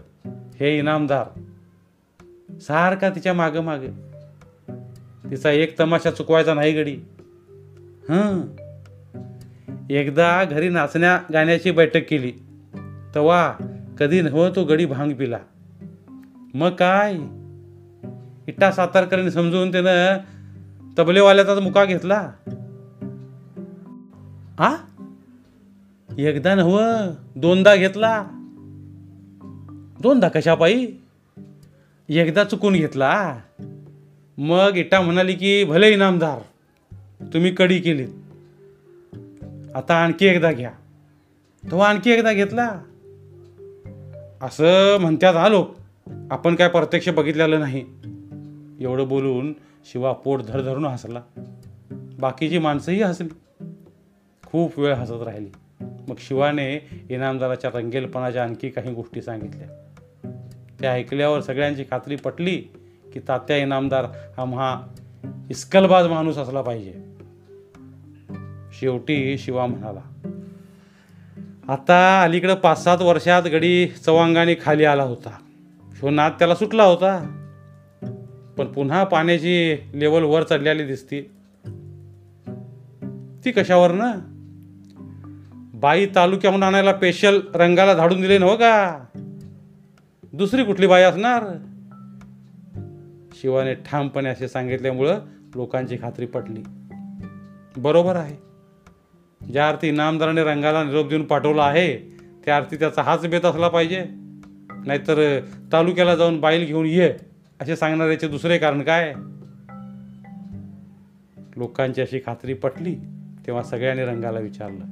[0.60, 1.40] हे इनामदार.
[2.58, 3.78] सारखा तिच्या मागं माग?
[5.30, 6.96] तिचा एक तमाशा चुकवायचा नाही गडी.
[8.08, 8.40] हं.
[9.90, 12.32] एकदा घरी नाचण्या गाण्याची बैठक केली.
[13.16, 13.54] तेव्हा
[13.98, 15.38] कधी नव्ह हो, तो गडी भांग पिला.
[16.54, 17.14] मग काय?
[18.48, 20.18] इट्टा सातारकरांनी समजून त्यानं
[20.98, 22.32] तबलेवाल्याचा मुका घेतला.
[24.58, 24.74] आ?
[26.18, 28.26] एकदा नव हो, दोनदा घेतला.
[30.00, 30.96] दोनदा कशापायी
[32.08, 33.38] एकदा चुकून घेतला.
[34.38, 36.38] मग इटा म्हणाली की भले इनामदार
[37.32, 38.08] तुम्ही कडी केलीत.
[39.74, 40.70] आता आणखी एकदा घ्या.
[41.70, 42.80] तो आणखी एकदा घेतला.
[44.46, 45.66] असं म्हणत्यात आलो.
[46.30, 47.84] आपण काय प्रत्यक्ष बघितलेलं नाही.
[48.80, 49.52] एवढं बोलून
[49.92, 51.20] शिवा पोट धर धरून हसला.
[52.20, 53.28] बाकीची माणसंही हसली.
[54.46, 55.48] खूप वेळ हसत राहिली.
[55.80, 59.68] मग शिवाने इनामदाराच्या रंगेलपणाच्या आणखी काही गोष्टी सांगितल्या.
[60.80, 62.56] त्या ऐकल्यावर सगळ्यांची खात्री पटली
[63.12, 64.04] की तात्या इनामदार
[64.36, 64.86] हा महा
[65.50, 66.94] इस्कलबाज माणूस असला पाहिजे.
[68.72, 70.00] शेवटी शिवा म्हणाला
[71.68, 75.38] आता अलीकडं पाच सात वर्षात गडी चवांगाने खाली आला होता.
[76.00, 77.42] शोनात त्याला सुटला होता.
[78.58, 81.20] पण पुन्हा पाण्याची लेवल वर चढलेली दिसती.
[83.44, 84.12] ती कशावर ना
[85.74, 89.04] बाई तालुक्याहून आणायला स्पेशल रंगाला झाडून दिले नव का?
[90.32, 91.44] दुसरी कुठली बाई असणार?
[93.40, 95.18] शिवाने ठामपणे असे सांगितल्यामुळं
[95.54, 96.62] लोकांची खात्री पटली.
[97.76, 98.45] बरोबर आहे.
[99.52, 101.96] ज्या अर्थी इनामदाराने रंगाला निरोप देऊन पाठवला आहे
[102.44, 104.04] त्या अर्थी त्याचा हाच बेत असला पाहिजे.
[104.86, 105.40] नाहीतर
[105.72, 107.14] तालुक्याला जाऊन बाईल घेऊन ये
[107.60, 109.14] असे सांगणाऱ्याचे दुसरे कारण काय?
[111.56, 112.94] लोकांची अशी खात्री पटली
[113.46, 114.84] तेव्हा सगळ्यांनी रंगाला विचारलं.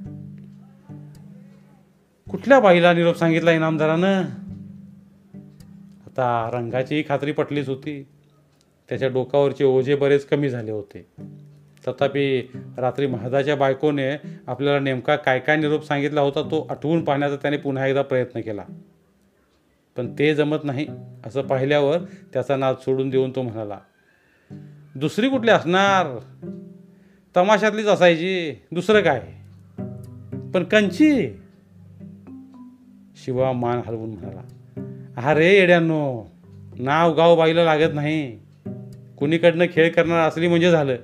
[2.30, 4.22] कुठल्या बाईला निरोप सांगितला इनामदारानं?
[6.06, 8.06] आता रंगाचीही खात्री पटलीच होती.
[8.88, 11.06] त्याच्या डोकावरचे ओझे बरेच कमी झाले होते.
[11.88, 12.40] तथापि
[12.78, 14.16] रात्री महादाच्या बायकोने
[14.46, 18.64] आपल्याला नेमका काय काय निरोप सांगितला होता तो आठवून पाहण्याचा त्याने पुन्हा एकदा प्रयत्न केला.
[19.96, 20.86] पण ते जमत नाही
[21.26, 21.98] असं पाहिल्यावर
[22.32, 23.78] त्याचा नाद सोडून देऊन तो म्हणाला
[24.94, 26.18] दुसरी कुठली असणार?
[27.36, 28.62] तमाशातलीच असायची.
[28.72, 29.20] दुसरं काय?
[30.54, 31.28] पण कंची?
[33.16, 34.40] शिवा मान हलवून म्हणाला
[35.30, 36.32] अरे येड्यांनो
[36.78, 38.38] नाव गाव बाईला लागत नाही.
[39.18, 40.96] कुणीकडनं खेळ करणार असली म्हणजे झालं.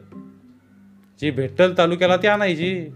[1.21, 2.89] जी भेटल तालुक्याला ती आणायची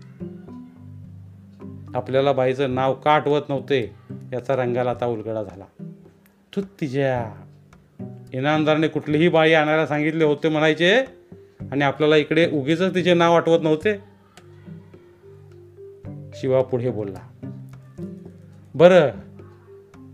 [1.94, 3.80] आपल्याला बाईचं नाव का आठवत नव्हते
[4.32, 5.64] याचा रंगाला आता उलगडा झाला.
[6.56, 7.42] तू तिच्या
[8.32, 10.94] इनामदाराने कुठलीही बाई आणायला सांगितले होते म्हणायचे
[11.70, 13.96] आणि आपल्याला इकडे उगीच तिचे नाव आठवत नव्हते.
[16.34, 17.20] शिवा पुढे बोलला
[18.74, 19.10] बरं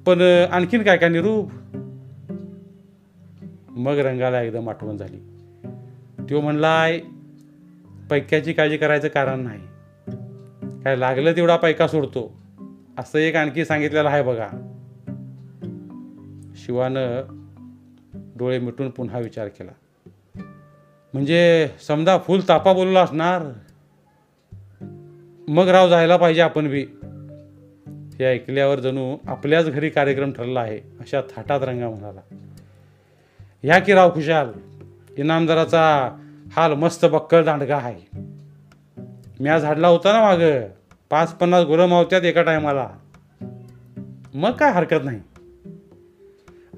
[0.06, 0.20] पण
[0.50, 1.50] आणखीन काय काय निरूप?
[3.70, 5.18] मग रंगाला एकदम आठवण झाली.
[6.30, 7.00] तो म्हणलाय
[8.10, 9.60] पैक्याची काळजी करायचं कारण नाही.
[10.82, 12.40] काय लागलं तेवढा पैका सोडतो.
[12.98, 14.46] असं एक आणखी सांगितलेलं आहे बघा.
[16.56, 17.22] शिवानं
[18.36, 19.72] डोळे मिटून पुन्हा विचार केला.
[21.12, 23.42] म्हणजे समजा फुल तापा बोलला असणार.
[25.48, 26.86] मग राव जायला पाहिजे आपण बी.
[28.18, 32.20] हे ऐकल्यावर जणू आपल्याच घरी कार्यक्रम ठरला आहे अशा थाटात रंगा म्हणाला.
[33.62, 34.48] ह्या की राव खुशाल
[35.18, 36.10] इनामदाराचा
[36.56, 38.22] हाल मस्त बक्कळ दांडगा आहे.
[39.40, 40.60] म्या झाडला होता ना माग.
[41.10, 42.88] पाच पन्नास गुरं मावत्यात एका टायमाला.
[44.34, 45.20] मग काय हरकत नाही.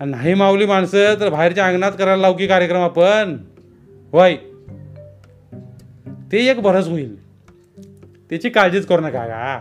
[0.01, 3.37] आणि नाही मावली माणसं तर बाहेरच्या अंगणात करायला लावकी कार्यक्रम आपण?
[4.13, 4.37] होय.
[6.33, 7.23] ते एक बरंच होईल.
[8.31, 9.61] त्याची काळजीच करू नका का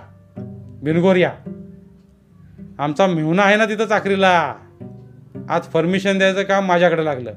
[0.84, 1.34] बिनगोरिया
[2.80, 4.56] आमचा मेहुणा आहे ना तिथं चाकरीला.
[5.50, 7.34] आज परमिशन द्यायचं काम माझ्याकडे लागलं.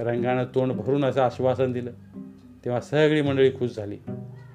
[0.00, 1.90] रंगानं तोंड भरून असं आश्वासन दिलं.
[2.64, 3.96] तेव्हा सगळी मंडळी खुश झाली.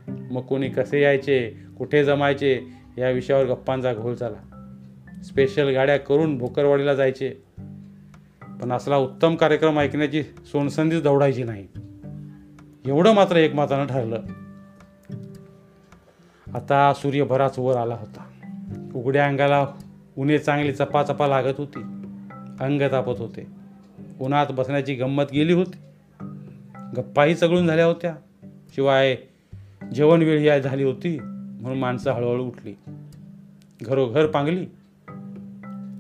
[0.08, 2.62] मग कोणी कसे यायचे कुठे जमायचे
[2.98, 4.72] या विषयावर गप्पांचा घोळ झाला.
[5.24, 7.30] स्पेशल गाड्या करून भोकरवाडीला जायचे.
[8.62, 11.68] पण असला उत्तम कार्यक्रम ऐकण्याची सोनसंधीच दौडायची नाही.
[12.86, 14.22] एवढं मात्र एकमातानं ठरलं.
[16.54, 18.24] आता सूर्य बराच वर आला होता.
[18.96, 19.68] उघड्या अंगाला
[20.18, 21.80] उन्हे चांगली चपाचपा लागत होती.
[22.60, 23.65] अंग तापत होते.
[24.22, 25.78] उन्हात बसण्याची गंमत गेली होती.
[26.98, 28.16] गप्पाही चगळून झाल्या होत्या.
[28.76, 29.16] शिवाय
[29.94, 32.74] जेवण वेळ झाली होती म्हणून माणसं हळूहळू उठली.
[33.82, 34.66] घरोघर पांगली.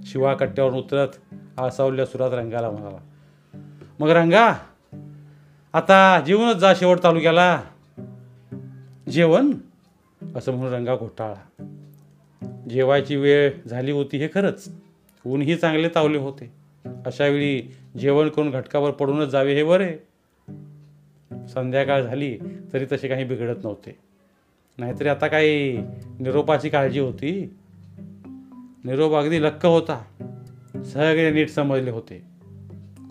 [0.05, 1.07] शिवा कट्ट्यावर उतरत
[1.57, 2.97] आसावल्या सुरात रंगाला म्हणाला
[3.99, 4.53] मग रंगा
[5.73, 7.61] आता जेवणच जा शेवट तालुक्याला.
[9.11, 9.51] जेवण?
[10.35, 11.35] असं म्हणून रंगा घोटाळा
[12.69, 14.71] जेवायची वेळ झाली होती हे खरंच.
[15.25, 16.53] ऊनही चांगले तावले होते.
[17.05, 19.97] अशावेळी जेवण करून घटकावर पडूनच जावे हे बरे.
[21.47, 22.37] संध्याकाळ झाली
[22.73, 23.97] तरी तसे काही बिघडत नव्हते.
[24.77, 25.77] नाहीतरी आता काही
[26.19, 27.53] निरोपाची काळजी होती.
[28.85, 30.03] निरोप अगदी लक्क होता.
[30.85, 32.23] सगळे नीट समजले होते.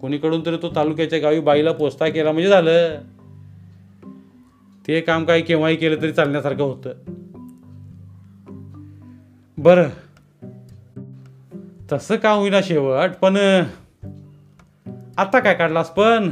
[0.00, 3.00] कोणीकडून तरी तो तालुक्याच्या गावी बाईला पोचता केला म्हणजे झालं.
[4.86, 6.90] ते काम काही केव्हाही केलं तरी चालण्यासारखं होतं.
[9.58, 9.88] बरं.
[11.92, 13.62] तसं का होईना शेवट पण
[15.18, 16.30] आता काय काढलास पण?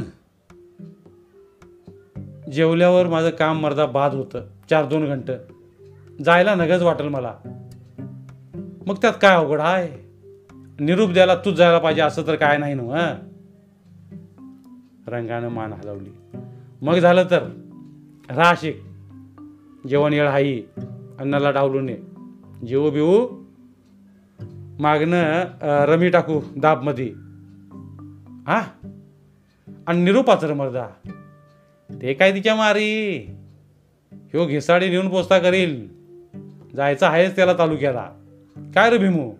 [2.51, 4.45] जेवल्यावर माझं काम मर्दा बाद होतं.
[4.69, 5.37] चार दोन घंटं.
[6.23, 7.33] जायला नगच वाटेल मला.
[8.87, 9.89] मग त्यात काय अवघड आहे
[10.79, 13.17] निरूप द्यायला तूच जायला पाहिजे असं तर काय नाही ना
[15.07, 16.09] रंगानं मान हलवली.
[16.81, 17.43] मग झालं तर?
[18.29, 18.81] राशिक
[19.87, 20.61] जेवण येळ हाई.
[21.19, 21.97] अन्नाला डावलून ये
[22.67, 23.27] जेवू बिऊ
[24.79, 25.43] मागणं
[25.85, 27.13] रमी टाकू दाबमध्ये
[28.47, 28.61] हा?
[29.87, 30.87] आणि निरूपाचं मर्दा.
[32.01, 33.17] ते काय तिच्या मारी?
[34.13, 35.87] ह्यो घेसाडी नेऊन पोचता करील.
[36.75, 38.11] जायचं आहेच त्याला तालुक्याला.
[38.57, 39.33] काय रे भीमू?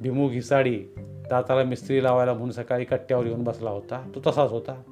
[0.00, 0.84] भीमू घिसाडी
[1.30, 4.10] दाताला मिस्त्री लावायला म्हणून सकाळी कट्ट्यावर येऊन बसला होता.
[4.14, 4.82] तो तसाच होता.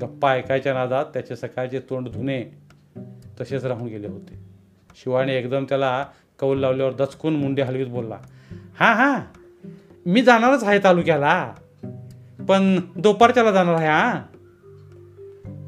[0.00, 2.44] गप्पा ऐकायच्या नादात त्याचे सकाळचे तोंड धुणे
[3.40, 4.34] तसेच राहून गेले होते.
[4.96, 6.06] शिवाने एकदम त्याला
[6.38, 8.18] कौल लावल्यावर दचकून मुंडे हलवीत बोलला
[8.80, 9.20] हां हां
[10.06, 11.54] मी जाणारच आहे तालुक्याला.
[12.48, 14.20] पण दुपारच्याला जाणार आहे हां.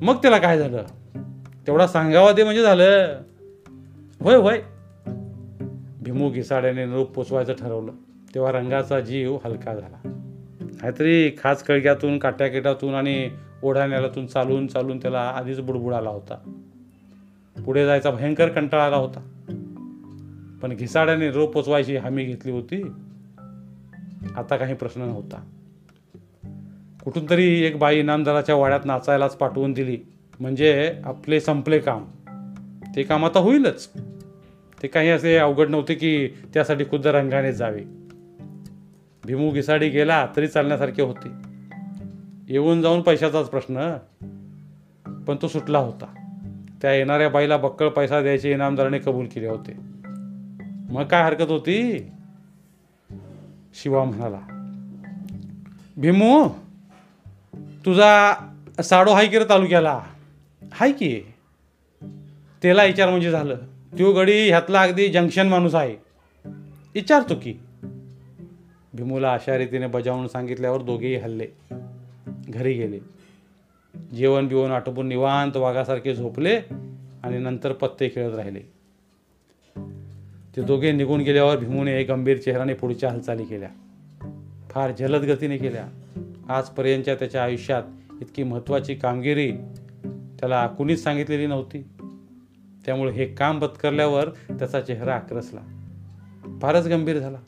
[0.04, 0.84] मग त्याला काय झालं?
[1.66, 3.18] तेवढा सांगावा दे म्हणजे झालं.
[4.20, 4.62] होय होय.
[6.02, 7.92] भीमू घिसाड्याने रूप पोचवायचं ठरवलं.
[8.34, 9.96] तेव्हा रंगाचा जीव हलका झाला.
[10.54, 13.30] नाहीतरी खास कळग्यातून काट्याकेटातून आणि
[13.62, 16.54] ओढाण्यालातून चालून चालून त्याला आधीच बुडबुड आला होता.
[17.66, 19.20] पुढे जायचा भयंकर कंटाळा आला होता.
[20.62, 22.82] पण घिसाड्याने रोप पोचवायची हमी घेतली होती.
[24.36, 25.44] आता काही प्रश्न नव्हता.
[27.04, 29.98] कुठून तरी एक बाई इनामदाराच्या वाड्यात नाचायलाच पाठवून दिली.
[30.40, 32.04] म्हणजे आपले संपले काम.
[32.96, 33.88] ते काम आता होईलच.
[34.82, 37.80] ते काही असे अवघड नव्हते की त्यासाठी खुद्द रंगाने जावे.
[39.24, 41.28] भीमू घिसाडी गेला तरी चालण्यासारखे होते.
[42.48, 43.96] येऊन जाऊन पैशाचाच प्रश्न.
[45.26, 46.14] पण तो सुटला होता.
[46.82, 49.72] त्या येणाऱ्या बाईला बक्कळ पैसा द्यायचे इनामदाराने कबूल केले होते.
[50.92, 52.06] मग काय हरकत होती?
[53.74, 54.40] शिवा म्हणाला.
[55.96, 56.48] भीमू!
[57.86, 58.34] तुझा
[58.84, 60.02] साडो हाय की रे तालुक्याला?
[60.72, 61.20] हाय की.
[62.62, 63.54] त्याला विचार म्हणजे झालं.
[63.98, 65.96] त्यो गडी ह्यातला अगदी जंक्शन माणूस आहे.
[66.94, 67.54] विचारतो की.
[68.94, 71.46] भीमूला अशा रीतीने बजावून सांगितल्यावर दोघेही हल्ले.
[72.48, 72.98] घरी गेले.
[74.16, 76.56] जेवण बिवण आटोपून निवांत वाघासारखे झोपले
[77.22, 78.60] आणि नंतर पत्ते खेळत राहिले.
[80.56, 83.68] ते दोघे निघून गेल्यावर भीमूने गंभीर चेहऱ्याने पुढच्या हालचाली केल्या.
[84.74, 85.86] फार जलद गतीने केल्या.
[86.48, 87.82] आजपर्यंतच्या त्याच्या आयुष्यात
[88.20, 89.52] इतकी महत्त्वाची कामगिरी
[90.40, 91.82] त्याला कुणीच सांगितलेली नव्हती.
[92.86, 95.60] त्यामुळे हे काम पत्करल्यावर त्याचा चेहरा आक्रसला.
[96.62, 97.38] फारच गंभीर झाला.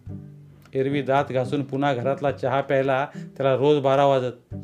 [0.74, 4.54] एरवी दात घासून पुन्हा घरातला चहा प्यायला त्याला रोज बारा वाजत.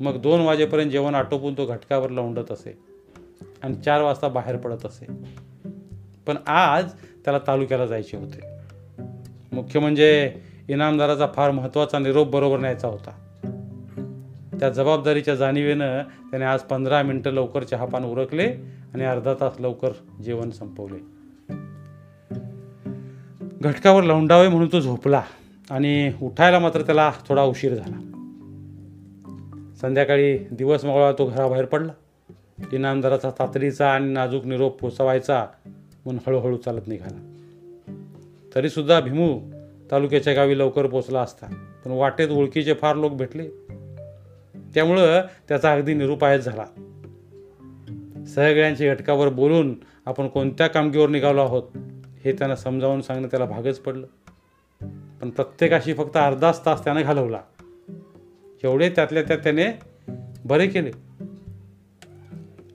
[0.00, 2.78] मग दोन वाजेपर्यंत जेवण आटोपून तो घटकावर लावून असे
[3.62, 5.06] आणि चार वाजता बाहेर पडत असे.
[6.26, 6.92] पण आज
[7.24, 8.40] त्याला तालुक्याला जायचे होते.
[9.52, 10.34] मुख्य म्हणजे
[10.68, 13.10] इनामदाराचा फार महत्त्वाचा निरोप बरोबर न्यायचा होता.
[14.60, 18.46] त्या जबाबदारीच्या जाणीवेनं त्याने आज पंधरा मिनटं लवकर चहापान उरकले
[18.94, 19.90] आणि अर्धा तास लवकर
[20.22, 21.20] जेवण संपवले.
[23.60, 25.22] घटकावर लवंडावे म्हणून तो झोपला
[25.70, 27.96] आणि उठायला मात्र त्याला थोडा उशीर झाला.
[29.80, 31.92] संध्याकाळी दिवस मावळा तो घराबाहेर पडला.
[32.72, 35.46] इनामदाराचा तातडीचा आणि नाजूक निरोप पोचवायचा
[36.04, 37.26] म्हणून हळूहळू चालत निघाला.
[38.54, 39.40] तरीसुद्धा भीमू
[39.90, 41.46] तालुक्याच्या गावी लवकर पोचला असता.
[41.84, 43.48] पण वाटेत ओळखीचे फार लोक भेटले.
[44.74, 46.64] त्यामुळं त्याचा अगदी निरुपायच झाला.
[48.24, 49.74] सगळ्यांची घटकावर बोलून
[50.06, 51.62] आपण कोणत्या कामगिरीवर निघालो आहोत
[52.24, 54.06] हे त्यांना समजावून सांगणं त्याला भागच पडलं.
[55.20, 57.40] पण प्रत्येकाशी फक्त अर्धाच तास त्यानं घालवला.
[58.64, 59.64] एवढे त्यातल्या त्यात त्याने
[60.44, 60.90] बरे केले.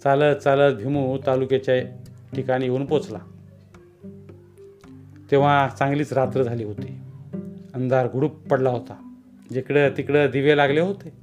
[0.03, 1.81] चालत चालत भीमू तालुक्याच्या
[2.35, 3.19] ठिकाणी येऊन पोचला
[5.31, 6.94] तेव्हा चांगलीच रात्र झाली होती.
[7.75, 9.13] अंधार गुडूप पडला होता.
[9.53, 11.13] जिकडं तिकडं दिवे लागले होते.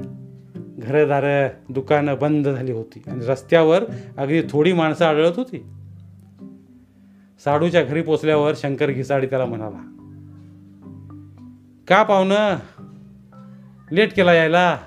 [0.79, 3.85] घरदारं दुकानं बंद झाली होती आणि रस्त्यावर
[4.17, 5.67] अगदी थोडी माणसं आढळत होती.
[7.45, 9.79] साडूच्या घरी पोचल्यावर शंकर घिसाडी त्याला म्हणाला
[11.89, 12.57] का पाहुणं?
[13.93, 14.79] लेट केला यायला?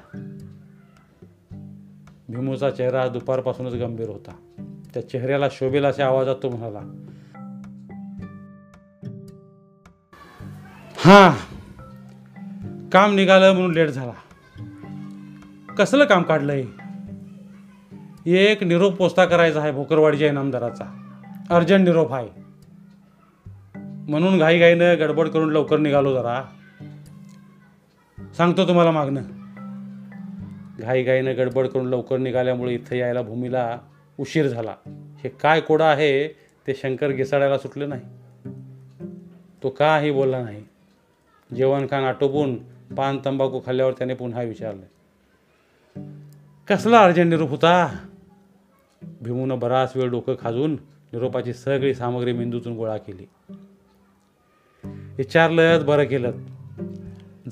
[2.30, 4.36] भीमूचा चेहरा दुपारपासूनच गंभीर होता.
[4.94, 6.80] त्या चेहऱ्याला शोभेल अशा आवाजात तो म्हणाला
[10.98, 11.55] हां
[12.96, 14.14] काम निघालं म्हणून लेट झाला.
[15.74, 16.64] कसलं काम काढलंय?
[18.26, 20.86] एक निरोप पोचता करायचा आहे भोकरवाडीच्या इनामदाराचा.
[21.50, 22.30] अर्जंट निरोप आहे.
[24.10, 26.44] म्हणून घाईघाईनं गडबड करून लवकर निघालो जरा.
[28.38, 29.22] सांगतो तुम्हाला मागणं.
[30.80, 33.78] घाईघाईनं गडबड करून लवकर निघाल्यामुळे इथं यायला भूमीला
[34.20, 34.74] उशीर झाला.
[35.24, 36.28] हे काय कोडा आहे
[36.68, 38.02] ते शंकर घिसाडायला सुटले नाही.
[39.64, 40.64] तो काही बोलला नाही.
[41.56, 44.96] जेवण खाण आटोपून पान तंबाखू खाल्ल्यावर त्याने पुन्हा विचारले
[46.68, 47.98] कसला अर्जंट निरोप होता?
[49.22, 50.74] भीमूनं बराच वेळ डोकं खाजून
[51.14, 53.26] निरोपाची सगळी सामग्री मेंदूतून गोळा केली.
[55.18, 56.32] विचारलं बरं केलं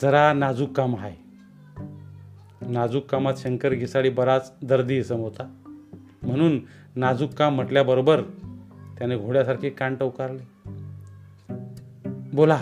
[0.02, 1.16] जरा नाजूक काम आहे.
[2.62, 5.60] नाजूक कामात शंकर घिसाडी बराच दर्दी इसम होता.
[6.24, 6.60] म्हणून
[6.96, 8.22] नाजूक काम म्हटल्याबरोबर
[8.98, 10.70] त्याने घोड्यासारखे कान टवकारले
[12.34, 12.60] बोला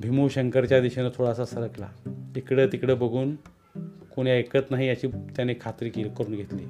[0.00, 1.88] भीमू शंकरच्या दिशेनं थोडासा सरकला.
[2.36, 3.34] इकडं तिकडं बघून
[4.16, 6.62] कोणी ऐकत नाही याची त्याने खात्री केली करून घेतली.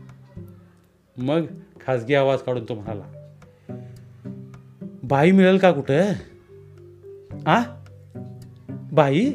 [1.16, 1.44] मग
[1.86, 3.34] खाजगी आवाज काढून तो म्हणाला
[5.02, 6.12] बाई मिळेल का कुठं?
[7.46, 7.62] आ?
[8.92, 9.32] बाई?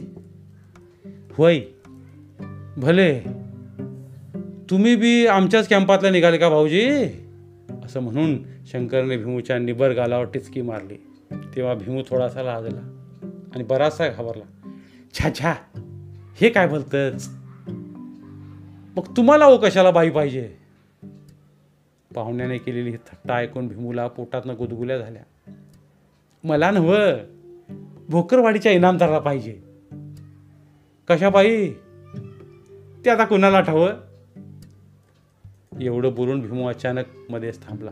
[1.32, 1.62] होय.
[2.78, 3.20] भले.
[4.70, 6.90] तुम्ही बी आमच्याच कॅम्पातल्या निघाले का भाऊजी?
[7.86, 10.96] असं म्हणून शंकरने भीमूच्या निबर गालावर टिचकी मारली.
[11.56, 12.95] तेव्हा भीमू थोडासा लाजला.
[13.56, 14.72] आणि बराचसा घाबरला.
[15.14, 15.54] छा छा
[16.36, 17.30] हे काय बोलतच
[18.98, 20.58] मग तुम्हाला ओ कशाला बाई पाहिजे?
[22.16, 25.54] पाहुण्याने केलेली ही थट्टा ऐकून भीमूला पोटातनं गुदगुल्या झाल्या.
[26.44, 26.96] मला नव
[28.10, 29.62] भोकरवाडीच्या इनामदाराला पाहिजे.
[31.10, 31.74] कशा बाई?
[33.06, 33.90] ते आता कुणाला ठावं?
[35.82, 37.92] एवढं बोलून भीमू अचानक मध्येच थांबला.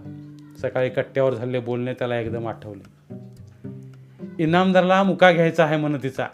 [0.62, 3.14] सकाळी कट्ट्यावर झालेले बोलणे त्याला एकदम आठवले.
[4.40, 6.28] इनामदारला मुका घ्यायचा आहे म्हण तिचा.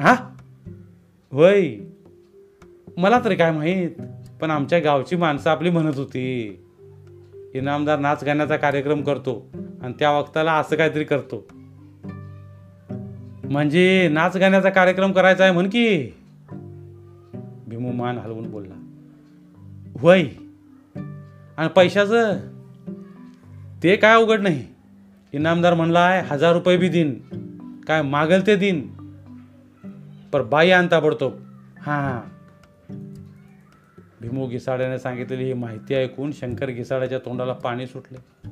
[0.00, 0.36] हा?
[1.32, 1.76] होय.
[2.96, 3.90] मला तरी काय माहीत?
[4.40, 6.58] पण आमच्या गावची माणसं आपली म्हणत होती.
[7.54, 9.46] इनामदार नाच गाण्याचा कार्यक्रम करतो
[9.82, 11.48] आणि त्या वक्ताला असं काहीतरी करतो.
[13.50, 16.10] म्हणजे नाच गाण्याचा कार्यक्रम करायचा आहे म्हण की.
[17.66, 18.74] भीमू मान हलवून बोलला.
[19.98, 20.22] होय.
[21.56, 22.38] आणि पैशाचं?
[23.82, 24.73] ते काय अवघड नाही.
[25.34, 27.20] इनामदार म्हणला आहे हजार रुपये बी दिन.
[27.88, 28.90] काय मागेल ते दिन.
[30.32, 31.28] पर बाई आणता पडतो.
[31.80, 32.28] हां.
[34.20, 38.48] भीमू घिसाड्याने सांगितलेली ही माहिती ऐकून शंकर घिसाड्याच्या तोंडाला पाणी सुटले.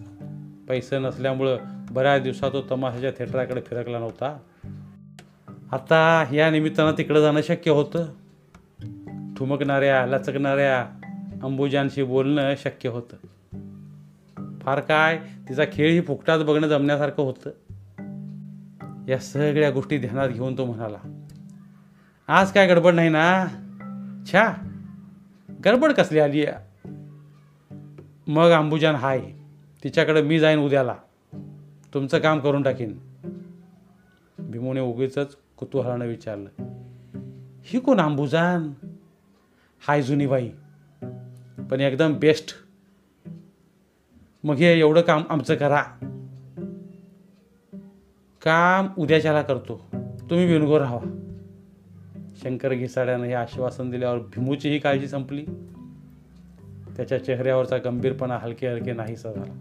[0.69, 1.57] पैसे नसल्यामुळं
[1.91, 4.39] बऱ्याच दिवसात तो तमाशाच्या थिएटराकडे फिरकला नव्हता.
[5.73, 8.05] आता या निमित्तानं तिकडं जाणं शक्य होतं.
[9.37, 10.87] ठुमकणाऱ्या लचकणाऱ्या
[11.43, 13.17] अंबुजांशी बोलणं शक्य होतं.
[14.63, 15.19] फार काय?
[15.49, 16.01] तिचा खेळ ही
[16.43, 17.51] बघणं जमण्यासारखं होतं.
[19.09, 20.99] या सगळ्या गोष्टी ध्यानात घेऊन तो म्हणाला
[22.29, 23.47] आज काय गडबड नाही ना?
[24.33, 24.53] छा
[25.65, 26.45] गडबड कसली आली
[28.27, 29.21] मग अंबुजान हाय
[29.85, 30.95] तिच्याकडे मी जाईन उद्याला.
[31.95, 32.99] तुमचं काम करून टाकीन.
[34.39, 35.19] भीमूने उगीच
[35.57, 36.49] कुतूहलानं विचारलं
[37.65, 38.73] ही कोण अंबुजान?
[39.89, 40.51] हाय जुनी बाई
[41.71, 42.55] पण एकदम बेस्ट
[44.45, 45.83] मग हे एवढं काम आमचं करा.
[48.43, 49.87] काम उद्याच्याला करतो.
[50.31, 50.99] तुम्ही बिनगो राहा.
[52.37, 55.45] शंकर घिसाड्यानं हे आश्वासन दिल्यावर भीमूचीही काळजी संपली.
[56.97, 59.53] त्याच्या चेहऱ्यावरचा गंभीरपणा हलके हलके नाहीसा झाला.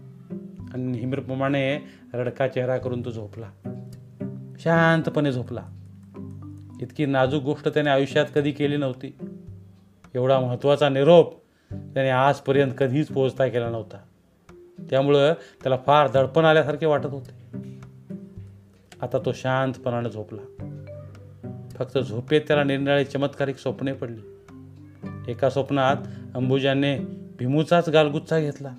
[0.72, 1.78] आणि नेहमीप्रमाणे
[2.14, 3.50] रडका चेहरा करून तो झोपला.
[4.58, 5.62] शांतपणे झोपला.
[6.82, 9.16] इतकी नाजूक गोष्ट त्याने आयुष्यात कधी केली नव्हती.
[10.14, 11.34] एवढा महत्त्वाचा निरोप
[11.70, 13.96] त्याने आजपर्यंत कधीच पोहोचता केला नव्हता.
[14.80, 17.42] त्यामुळं त्याला फार दडपण आल्यासारखे वाटत होते.
[19.02, 20.40] आता तो शांतपणाने झोपला.
[21.74, 24.20] फक्त झोपेत त्याला निरनिराळी चमत्कारिक स्वप्ने पडली.
[25.28, 25.96] एका स्वप्नात
[26.34, 26.98] अंबुजाने
[27.38, 28.74] भीमूचाच गालगुच्चा घेतला.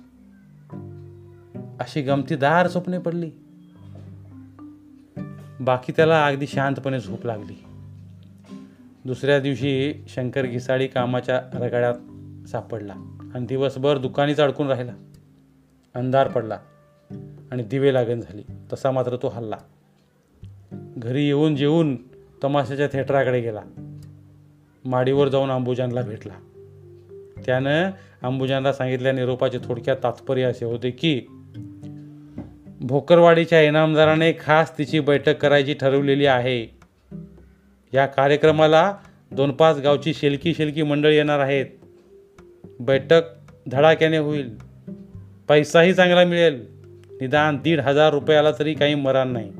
[1.80, 3.30] अशी गमतीदार स्वप्ने पडली.
[5.60, 7.64] बाकी त्याला अगदी शांतपणे झोप लागली.
[9.04, 11.94] दुसऱ्या दिवशी शंकर घिसाळी कामाच्या रगाड्यात
[12.48, 12.92] सापडला
[13.34, 14.92] आणि दिवसभर दुकानीच अडकून राहिला.
[15.94, 16.58] अंधार पडला
[17.50, 18.42] आणि दिवे लागण झाली.
[18.72, 19.56] तसा मात्र तो हल्ला.
[20.96, 21.96] घरी येऊन जेवून
[22.44, 23.60] तमाशाच्या थिएटराकडे गेला.
[24.84, 26.34] माडीवर जाऊन अंबुजानला भेटला.
[27.46, 27.90] त्यानं
[28.22, 31.22] अंबुजानला सांगितल्या निरोपाचे थोडक्यात तात्पर्य असे होते की
[32.80, 36.66] भोकरवाडीच्या इनामदाराने खास तिची बैठक करायची ठरवलेली आहे.
[37.92, 38.96] या कार्यक्रमाला
[39.32, 41.66] दोन पाच गावची शेलकी शेलकी मंडळी येणार आहेत.
[42.80, 43.22] बैठक
[43.70, 44.73] धडाक्याने होईल.
[45.48, 46.66] पैसाही चांगला मिळेल.
[47.20, 49.52] निदान दीड हजार रुपयाला तरी काही मरण नाही.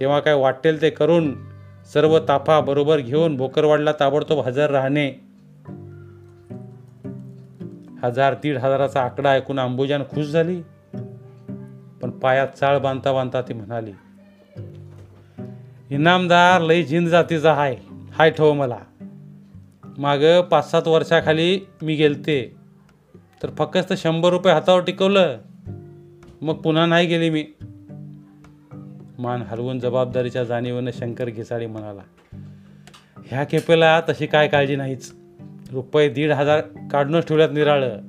[0.00, 1.34] तेव्हा काय वाटेल ते करून
[1.92, 5.10] सर्व ताफा बरोबर घेऊन भोकरवाडला ताबडतोब हजर राहणे.
[8.02, 10.60] हजार दीड हजाराचा आकडा ऐकून अंबुजान खुश झाली.
[12.02, 13.92] पण पायात चाळ बांधता बांधता ती म्हणाली
[15.90, 17.76] इनामदार लई झिंद जातीचा हाय.
[18.12, 18.78] हाय ठेव मला.
[19.98, 22.63] माग पाच सात वर्षाखाली मी गेलते.
[23.44, 25.38] तर फक्त शंभर रुपये हातावर टिकवलं.
[26.42, 27.44] मग पुन्हा नाही गेली मी.
[29.18, 32.00] मान हलवून जबाबदारीच्या जाणीवेनं शंकर घिसाळी म्हणाला
[33.26, 35.14] ह्या खेपेला तशी काय काळजी नाहीच.
[35.72, 36.60] रुपये दीड हजार
[36.92, 38.00] काढूनच ठेवल्यात निराळं.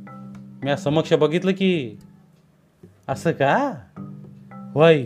[0.64, 1.98] मी समक्ष बघितलं की.
[3.08, 3.74] असं का?
[4.76, 5.06] वय.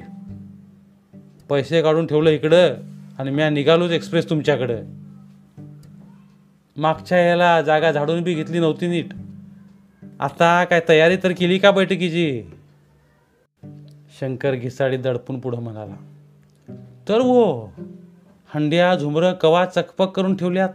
[1.50, 2.76] पैसे काढून ठेवलं इकडं
[3.20, 4.84] आणि म्या निघालोच एक्सप्रेस तुमच्याकडं.
[6.78, 9.06] मागच्या याला जागा झाडून बी घेतली नव्हती नीट.
[10.20, 12.44] आता काय तयारी तर केली का बैठकीची?
[14.20, 15.96] शंकर घिसाडी दडपून पुढं म्हणाला
[17.10, 17.72] तर वो
[18.56, 20.70] हंड्या झुमरं कवा चकपक करून ठेवल्यात?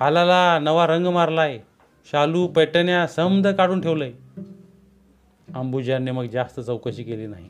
[0.00, 1.58] हालाला नवा रंग मारलाय
[2.12, 4.12] शालू पैठण्या समद काढून ठेवलंय.
[5.54, 7.48] अंबुजाने मग जास्त चौकशी केली नाही.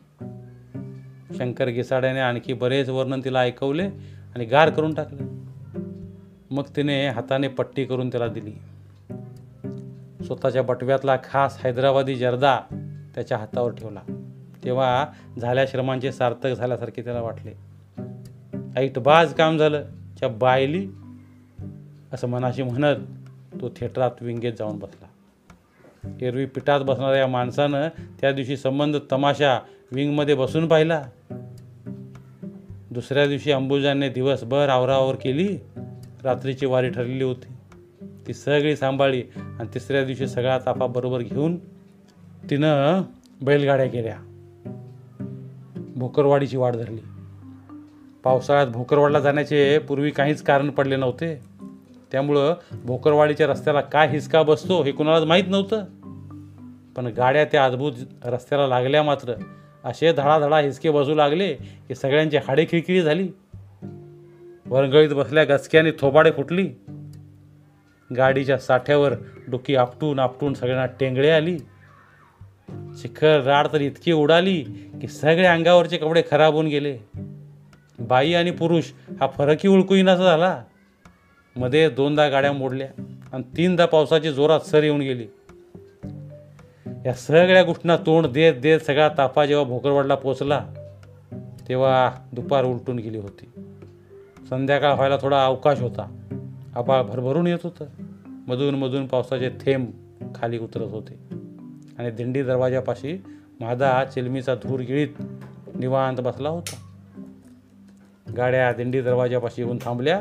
[1.38, 3.86] शंकर घिसाड्याने आणखी बरेच वर्णन तिला ऐकवले
[4.34, 5.22] आणि गार करून टाकले.
[6.50, 8.52] मग तिने हाताने पट्टी करून त्याला दिली.
[10.28, 12.60] स्वतःच्या बटव्यातला खास हैदराबादी जर्दा
[13.14, 14.00] त्याच्या हातावर ठेवला.
[14.64, 15.06] तेव्हा
[15.40, 17.52] झाल्या श्रमांचे सार्थक झाल्यासारखे त्याला वाटले.
[18.76, 19.84] ऐटबाज काम झालं
[20.18, 20.88] च्या बायली
[22.12, 22.96] असं मनाशी म्हणत
[23.60, 25.06] तो थिएटरात विंगेत जाऊन बसला.
[26.20, 27.88] एरवी पिठात बसणाऱ्या या माणसानं
[28.20, 29.60] त्या दिवशी संबंध तमाशा
[29.92, 31.02] विंगमध्ये बसून पाहिला.
[32.90, 35.58] दुसऱ्या दिवशी अंबुजाने दिवसभर आवरावर केली.
[36.24, 37.52] रात्रीची वारी ठरलेली होती.
[38.28, 41.56] ती सगळी सांभाळली आणि तिसऱ्या दिवशी सगळा ताफा बरोबर घेऊन
[42.50, 43.02] तिनं
[43.42, 44.16] बैलगाड्या केल्या.
[45.96, 47.00] भोकरवाडीची वाट धरली.
[48.24, 51.40] पावसाळ्यात भोकरवाडला जाण्याचे पूर्वी काहीच कारण पडले नव्हते.
[52.12, 52.54] त्यामुळं
[52.84, 55.84] भोकरवाडीच्या रस्त्याला काय हिसका बसतो हे कुणालाच माहीत नव्हतं.
[56.96, 57.92] पण गाड्या त्या अद्भुत
[58.24, 59.34] रस्त्याला लागल्या मात्र.
[59.84, 61.54] असे धडाधडा हिसके बसू लागले
[61.88, 63.28] की सगळ्यांची हाडे खिळखिळी झाली.
[64.66, 66.70] वरंगळीत बसल्या गचक्याने थोबाडे फुटली.
[68.16, 69.12] गाडीच्या साठ्यावर
[69.48, 71.58] डोकी आपटून आपटून सगळ्यांना टेंगळे आली.
[72.96, 74.60] शिखर राड तर इतकी उडाली
[75.00, 76.98] की सगळे अंगावरचे कपडे खराब होऊन गेले.
[77.98, 78.84] बाई आणि पुरुष
[79.20, 80.62] हा फरकही ओळखू झाला.
[81.56, 83.02] मध्ये दोनदा गाड्या मोडल्या
[83.32, 85.26] आणि तीनदा पावसाची जोरात सर येऊन गेली.
[87.06, 90.66] या सगळ्या गोष्टींना तोंड देत देत सगळा ताफा जेव्हा भोकरवाडला पोचला
[91.68, 93.50] तेव्हा दुपार उलटून गेली होती.
[94.50, 96.14] संध्याकाळ व्हायला थोडा अवकाश होता.
[96.76, 97.84] आबाळ भरभरून येत होतं.
[98.26, 99.86] मधून मधून पावसाचे थेंब
[100.34, 101.18] खाली उतरत होते.
[101.98, 103.24] आणि दिंडी दरवाजापाशी
[103.60, 105.08] मादा चिलमीचा धूर गिळीत
[105.74, 106.76] निवांत बसला होता.
[108.36, 110.20] गाड्या दिंडी दरवाजापाशी येऊन थांबल्या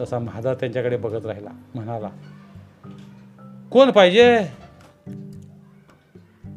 [0.00, 1.50] तसा महादा त्यांच्याकडे बघत राहिला.
[1.74, 2.08] म्हणाला
[3.70, 4.38] कोण पाहिजे?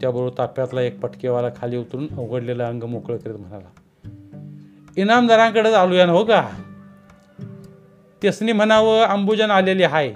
[0.02, 3.70] त्याबरोबर ताप्यातला एक पटकेवाला खाली उतरून अवघडलेलं अंग मोकळं करीत म्हणाला
[4.98, 6.50] इनामदारांकडे आलूया ना हो का?
[8.24, 10.07] तेसनी म्हणावं अंबुजन आलेली हाय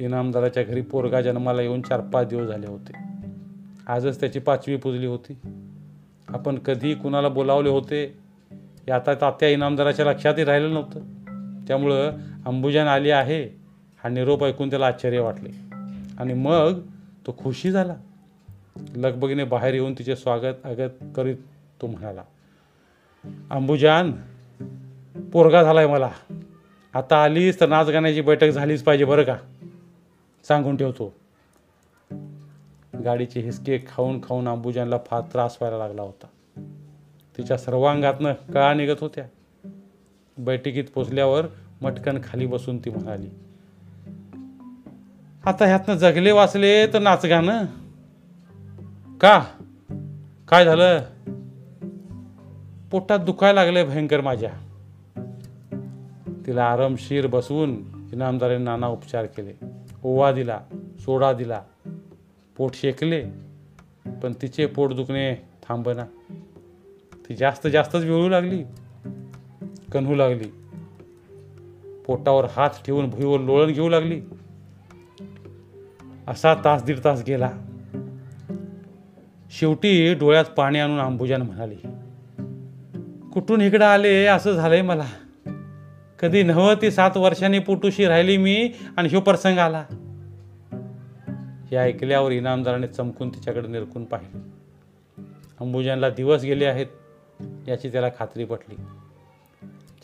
[0.00, 2.92] इनामदाराच्या घरी पोरगा जन्माला येऊन चार पाच दिवस झाले होते.
[3.86, 5.38] आजच त्याची पाचवी पुजली होती.
[6.28, 8.18] आपण कधी कुणाला बोलावले होते
[8.52, 11.00] हे आता तात्या इनामदाराच्या लक्षातही राहिलं नव्हतं.
[11.68, 12.10] त्यामुळं
[12.46, 13.44] अंबुजान आली आहे
[14.04, 15.50] हा निरोप ऐकून त्याला आश्चर्य वाटले.
[16.18, 16.80] आणि मग
[17.26, 17.94] तो खुशी झाला.
[18.96, 21.36] लगबगीने बाहेर येऊन तिचे स्वागत आगत करीत
[21.82, 22.22] तो म्हणाला
[23.50, 24.12] अंबुजान
[25.32, 26.10] पोरगा झालाय मला.
[26.94, 29.36] आता आलीस तर नाचगाण्याची बैठक झालीच पाहिजे बरं का?
[30.48, 31.14] सांगून ठेवतो.
[33.04, 36.26] गाडीचे हिसके खाऊन खाऊन अंबुजानला फार त्रास व्हायला लागला होता.
[37.38, 39.24] तिच्या सर्वांगातनं कळा निघत होत्या.
[40.38, 41.46] बैठकीत पोचल्यावर
[41.82, 43.28] मटकन खाली बसून ती म्हणाली
[45.44, 47.64] आता ह्यातनं जगले वाचले तर नाचगाणं?
[49.20, 49.44] का?
[50.48, 51.00] काय झालं?
[52.90, 54.69] पोटात दुखायला लागलंय भयंकर माझ्या.
[56.50, 57.70] तिला आरामशीर बसवून
[58.12, 59.52] इनामदारीने नाना उपचार केले.
[60.04, 60.60] ओवा दिला
[61.00, 61.62] सोडा दिला
[62.56, 63.24] पोट शेकले
[64.22, 66.04] पण तिचे पोट दुखणे थांबना.
[67.28, 68.64] ती जास्त जास्तच विळू लागली
[69.92, 70.48] कन्हू लागली.
[72.06, 74.20] पोटावर हात ठेवून भुईवर लोळण घेऊ लागली.
[76.28, 77.50] असा तास दीड तास गेला.
[79.50, 81.76] शेवटी डोळ्यात पाणी आणून अंबुजान म्हणाली
[83.30, 84.26] कुठून इकडं आले?
[84.26, 85.06] असं झालंय मला.
[86.20, 89.84] कधी नव्हती सात वर्षांनी पोटुशी राहिली मी आणि ह्यो प्रसंग आला.
[91.70, 94.38] हे ऐकल्यावर इनामदाराने चमकून तिच्याकडे निरकून पाहिले.
[95.60, 96.86] अंबुजांना दिवस गेले आहेत
[97.68, 98.74] याची त्याला खात्री पटली.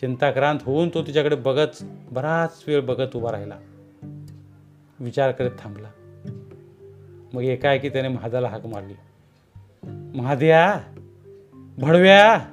[0.01, 3.55] चिंताक्रांत होऊन तो तिच्याकडे बघत बराच वेळ बघत उभा राहिला.
[5.01, 5.89] विचार करत थांबला.
[7.33, 8.95] मग एकाएकी त्याने महादाला हाक मारली.
[10.19, 10.81] महाद्या
[11.79, 12.45] भडव्या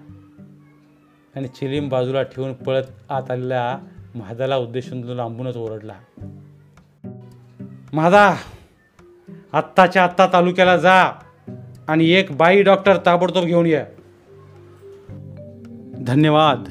[1.35, 3.77] आणि चिलीम बाजूला ठेवून पळत आत आलेल्या
[4.15, 5.93] महादाला उद्देशून तो लांबूनच ओरडला.
[7.93, 8.35] महादा
[9.53, 11.11] आत्ताच्या आत्ता तालुक्याला जा
[11.87, 13.85] आणि एक बाई डॉक्टर ताबडतोब घेऊन या.
[16.01, 16.63] धन्यवाद.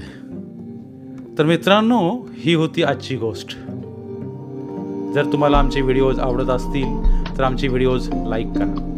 [1.38, 3.48] तर मित्रांनो ही होती आजची गोष्ट.
[5.14, 7.02] जर तुम्हाला आमचे व्हिडिओज आवडत असतील
[7.38, 8.88] तर आमचे व्हिडिओज लाईक करा.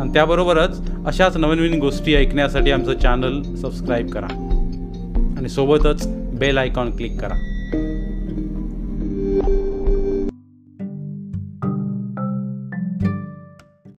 [0.00, 4.49] आणि त्याबरोबरच अशाच नवीन नवीन गोष्टी ऐकण्यासाठी आमचं चॅनल सबस्क्राईब करा.
[5.40, 6.06] आणि सोबतच
[6.38, 7.34] बेल आयकॉन क्लिक करा.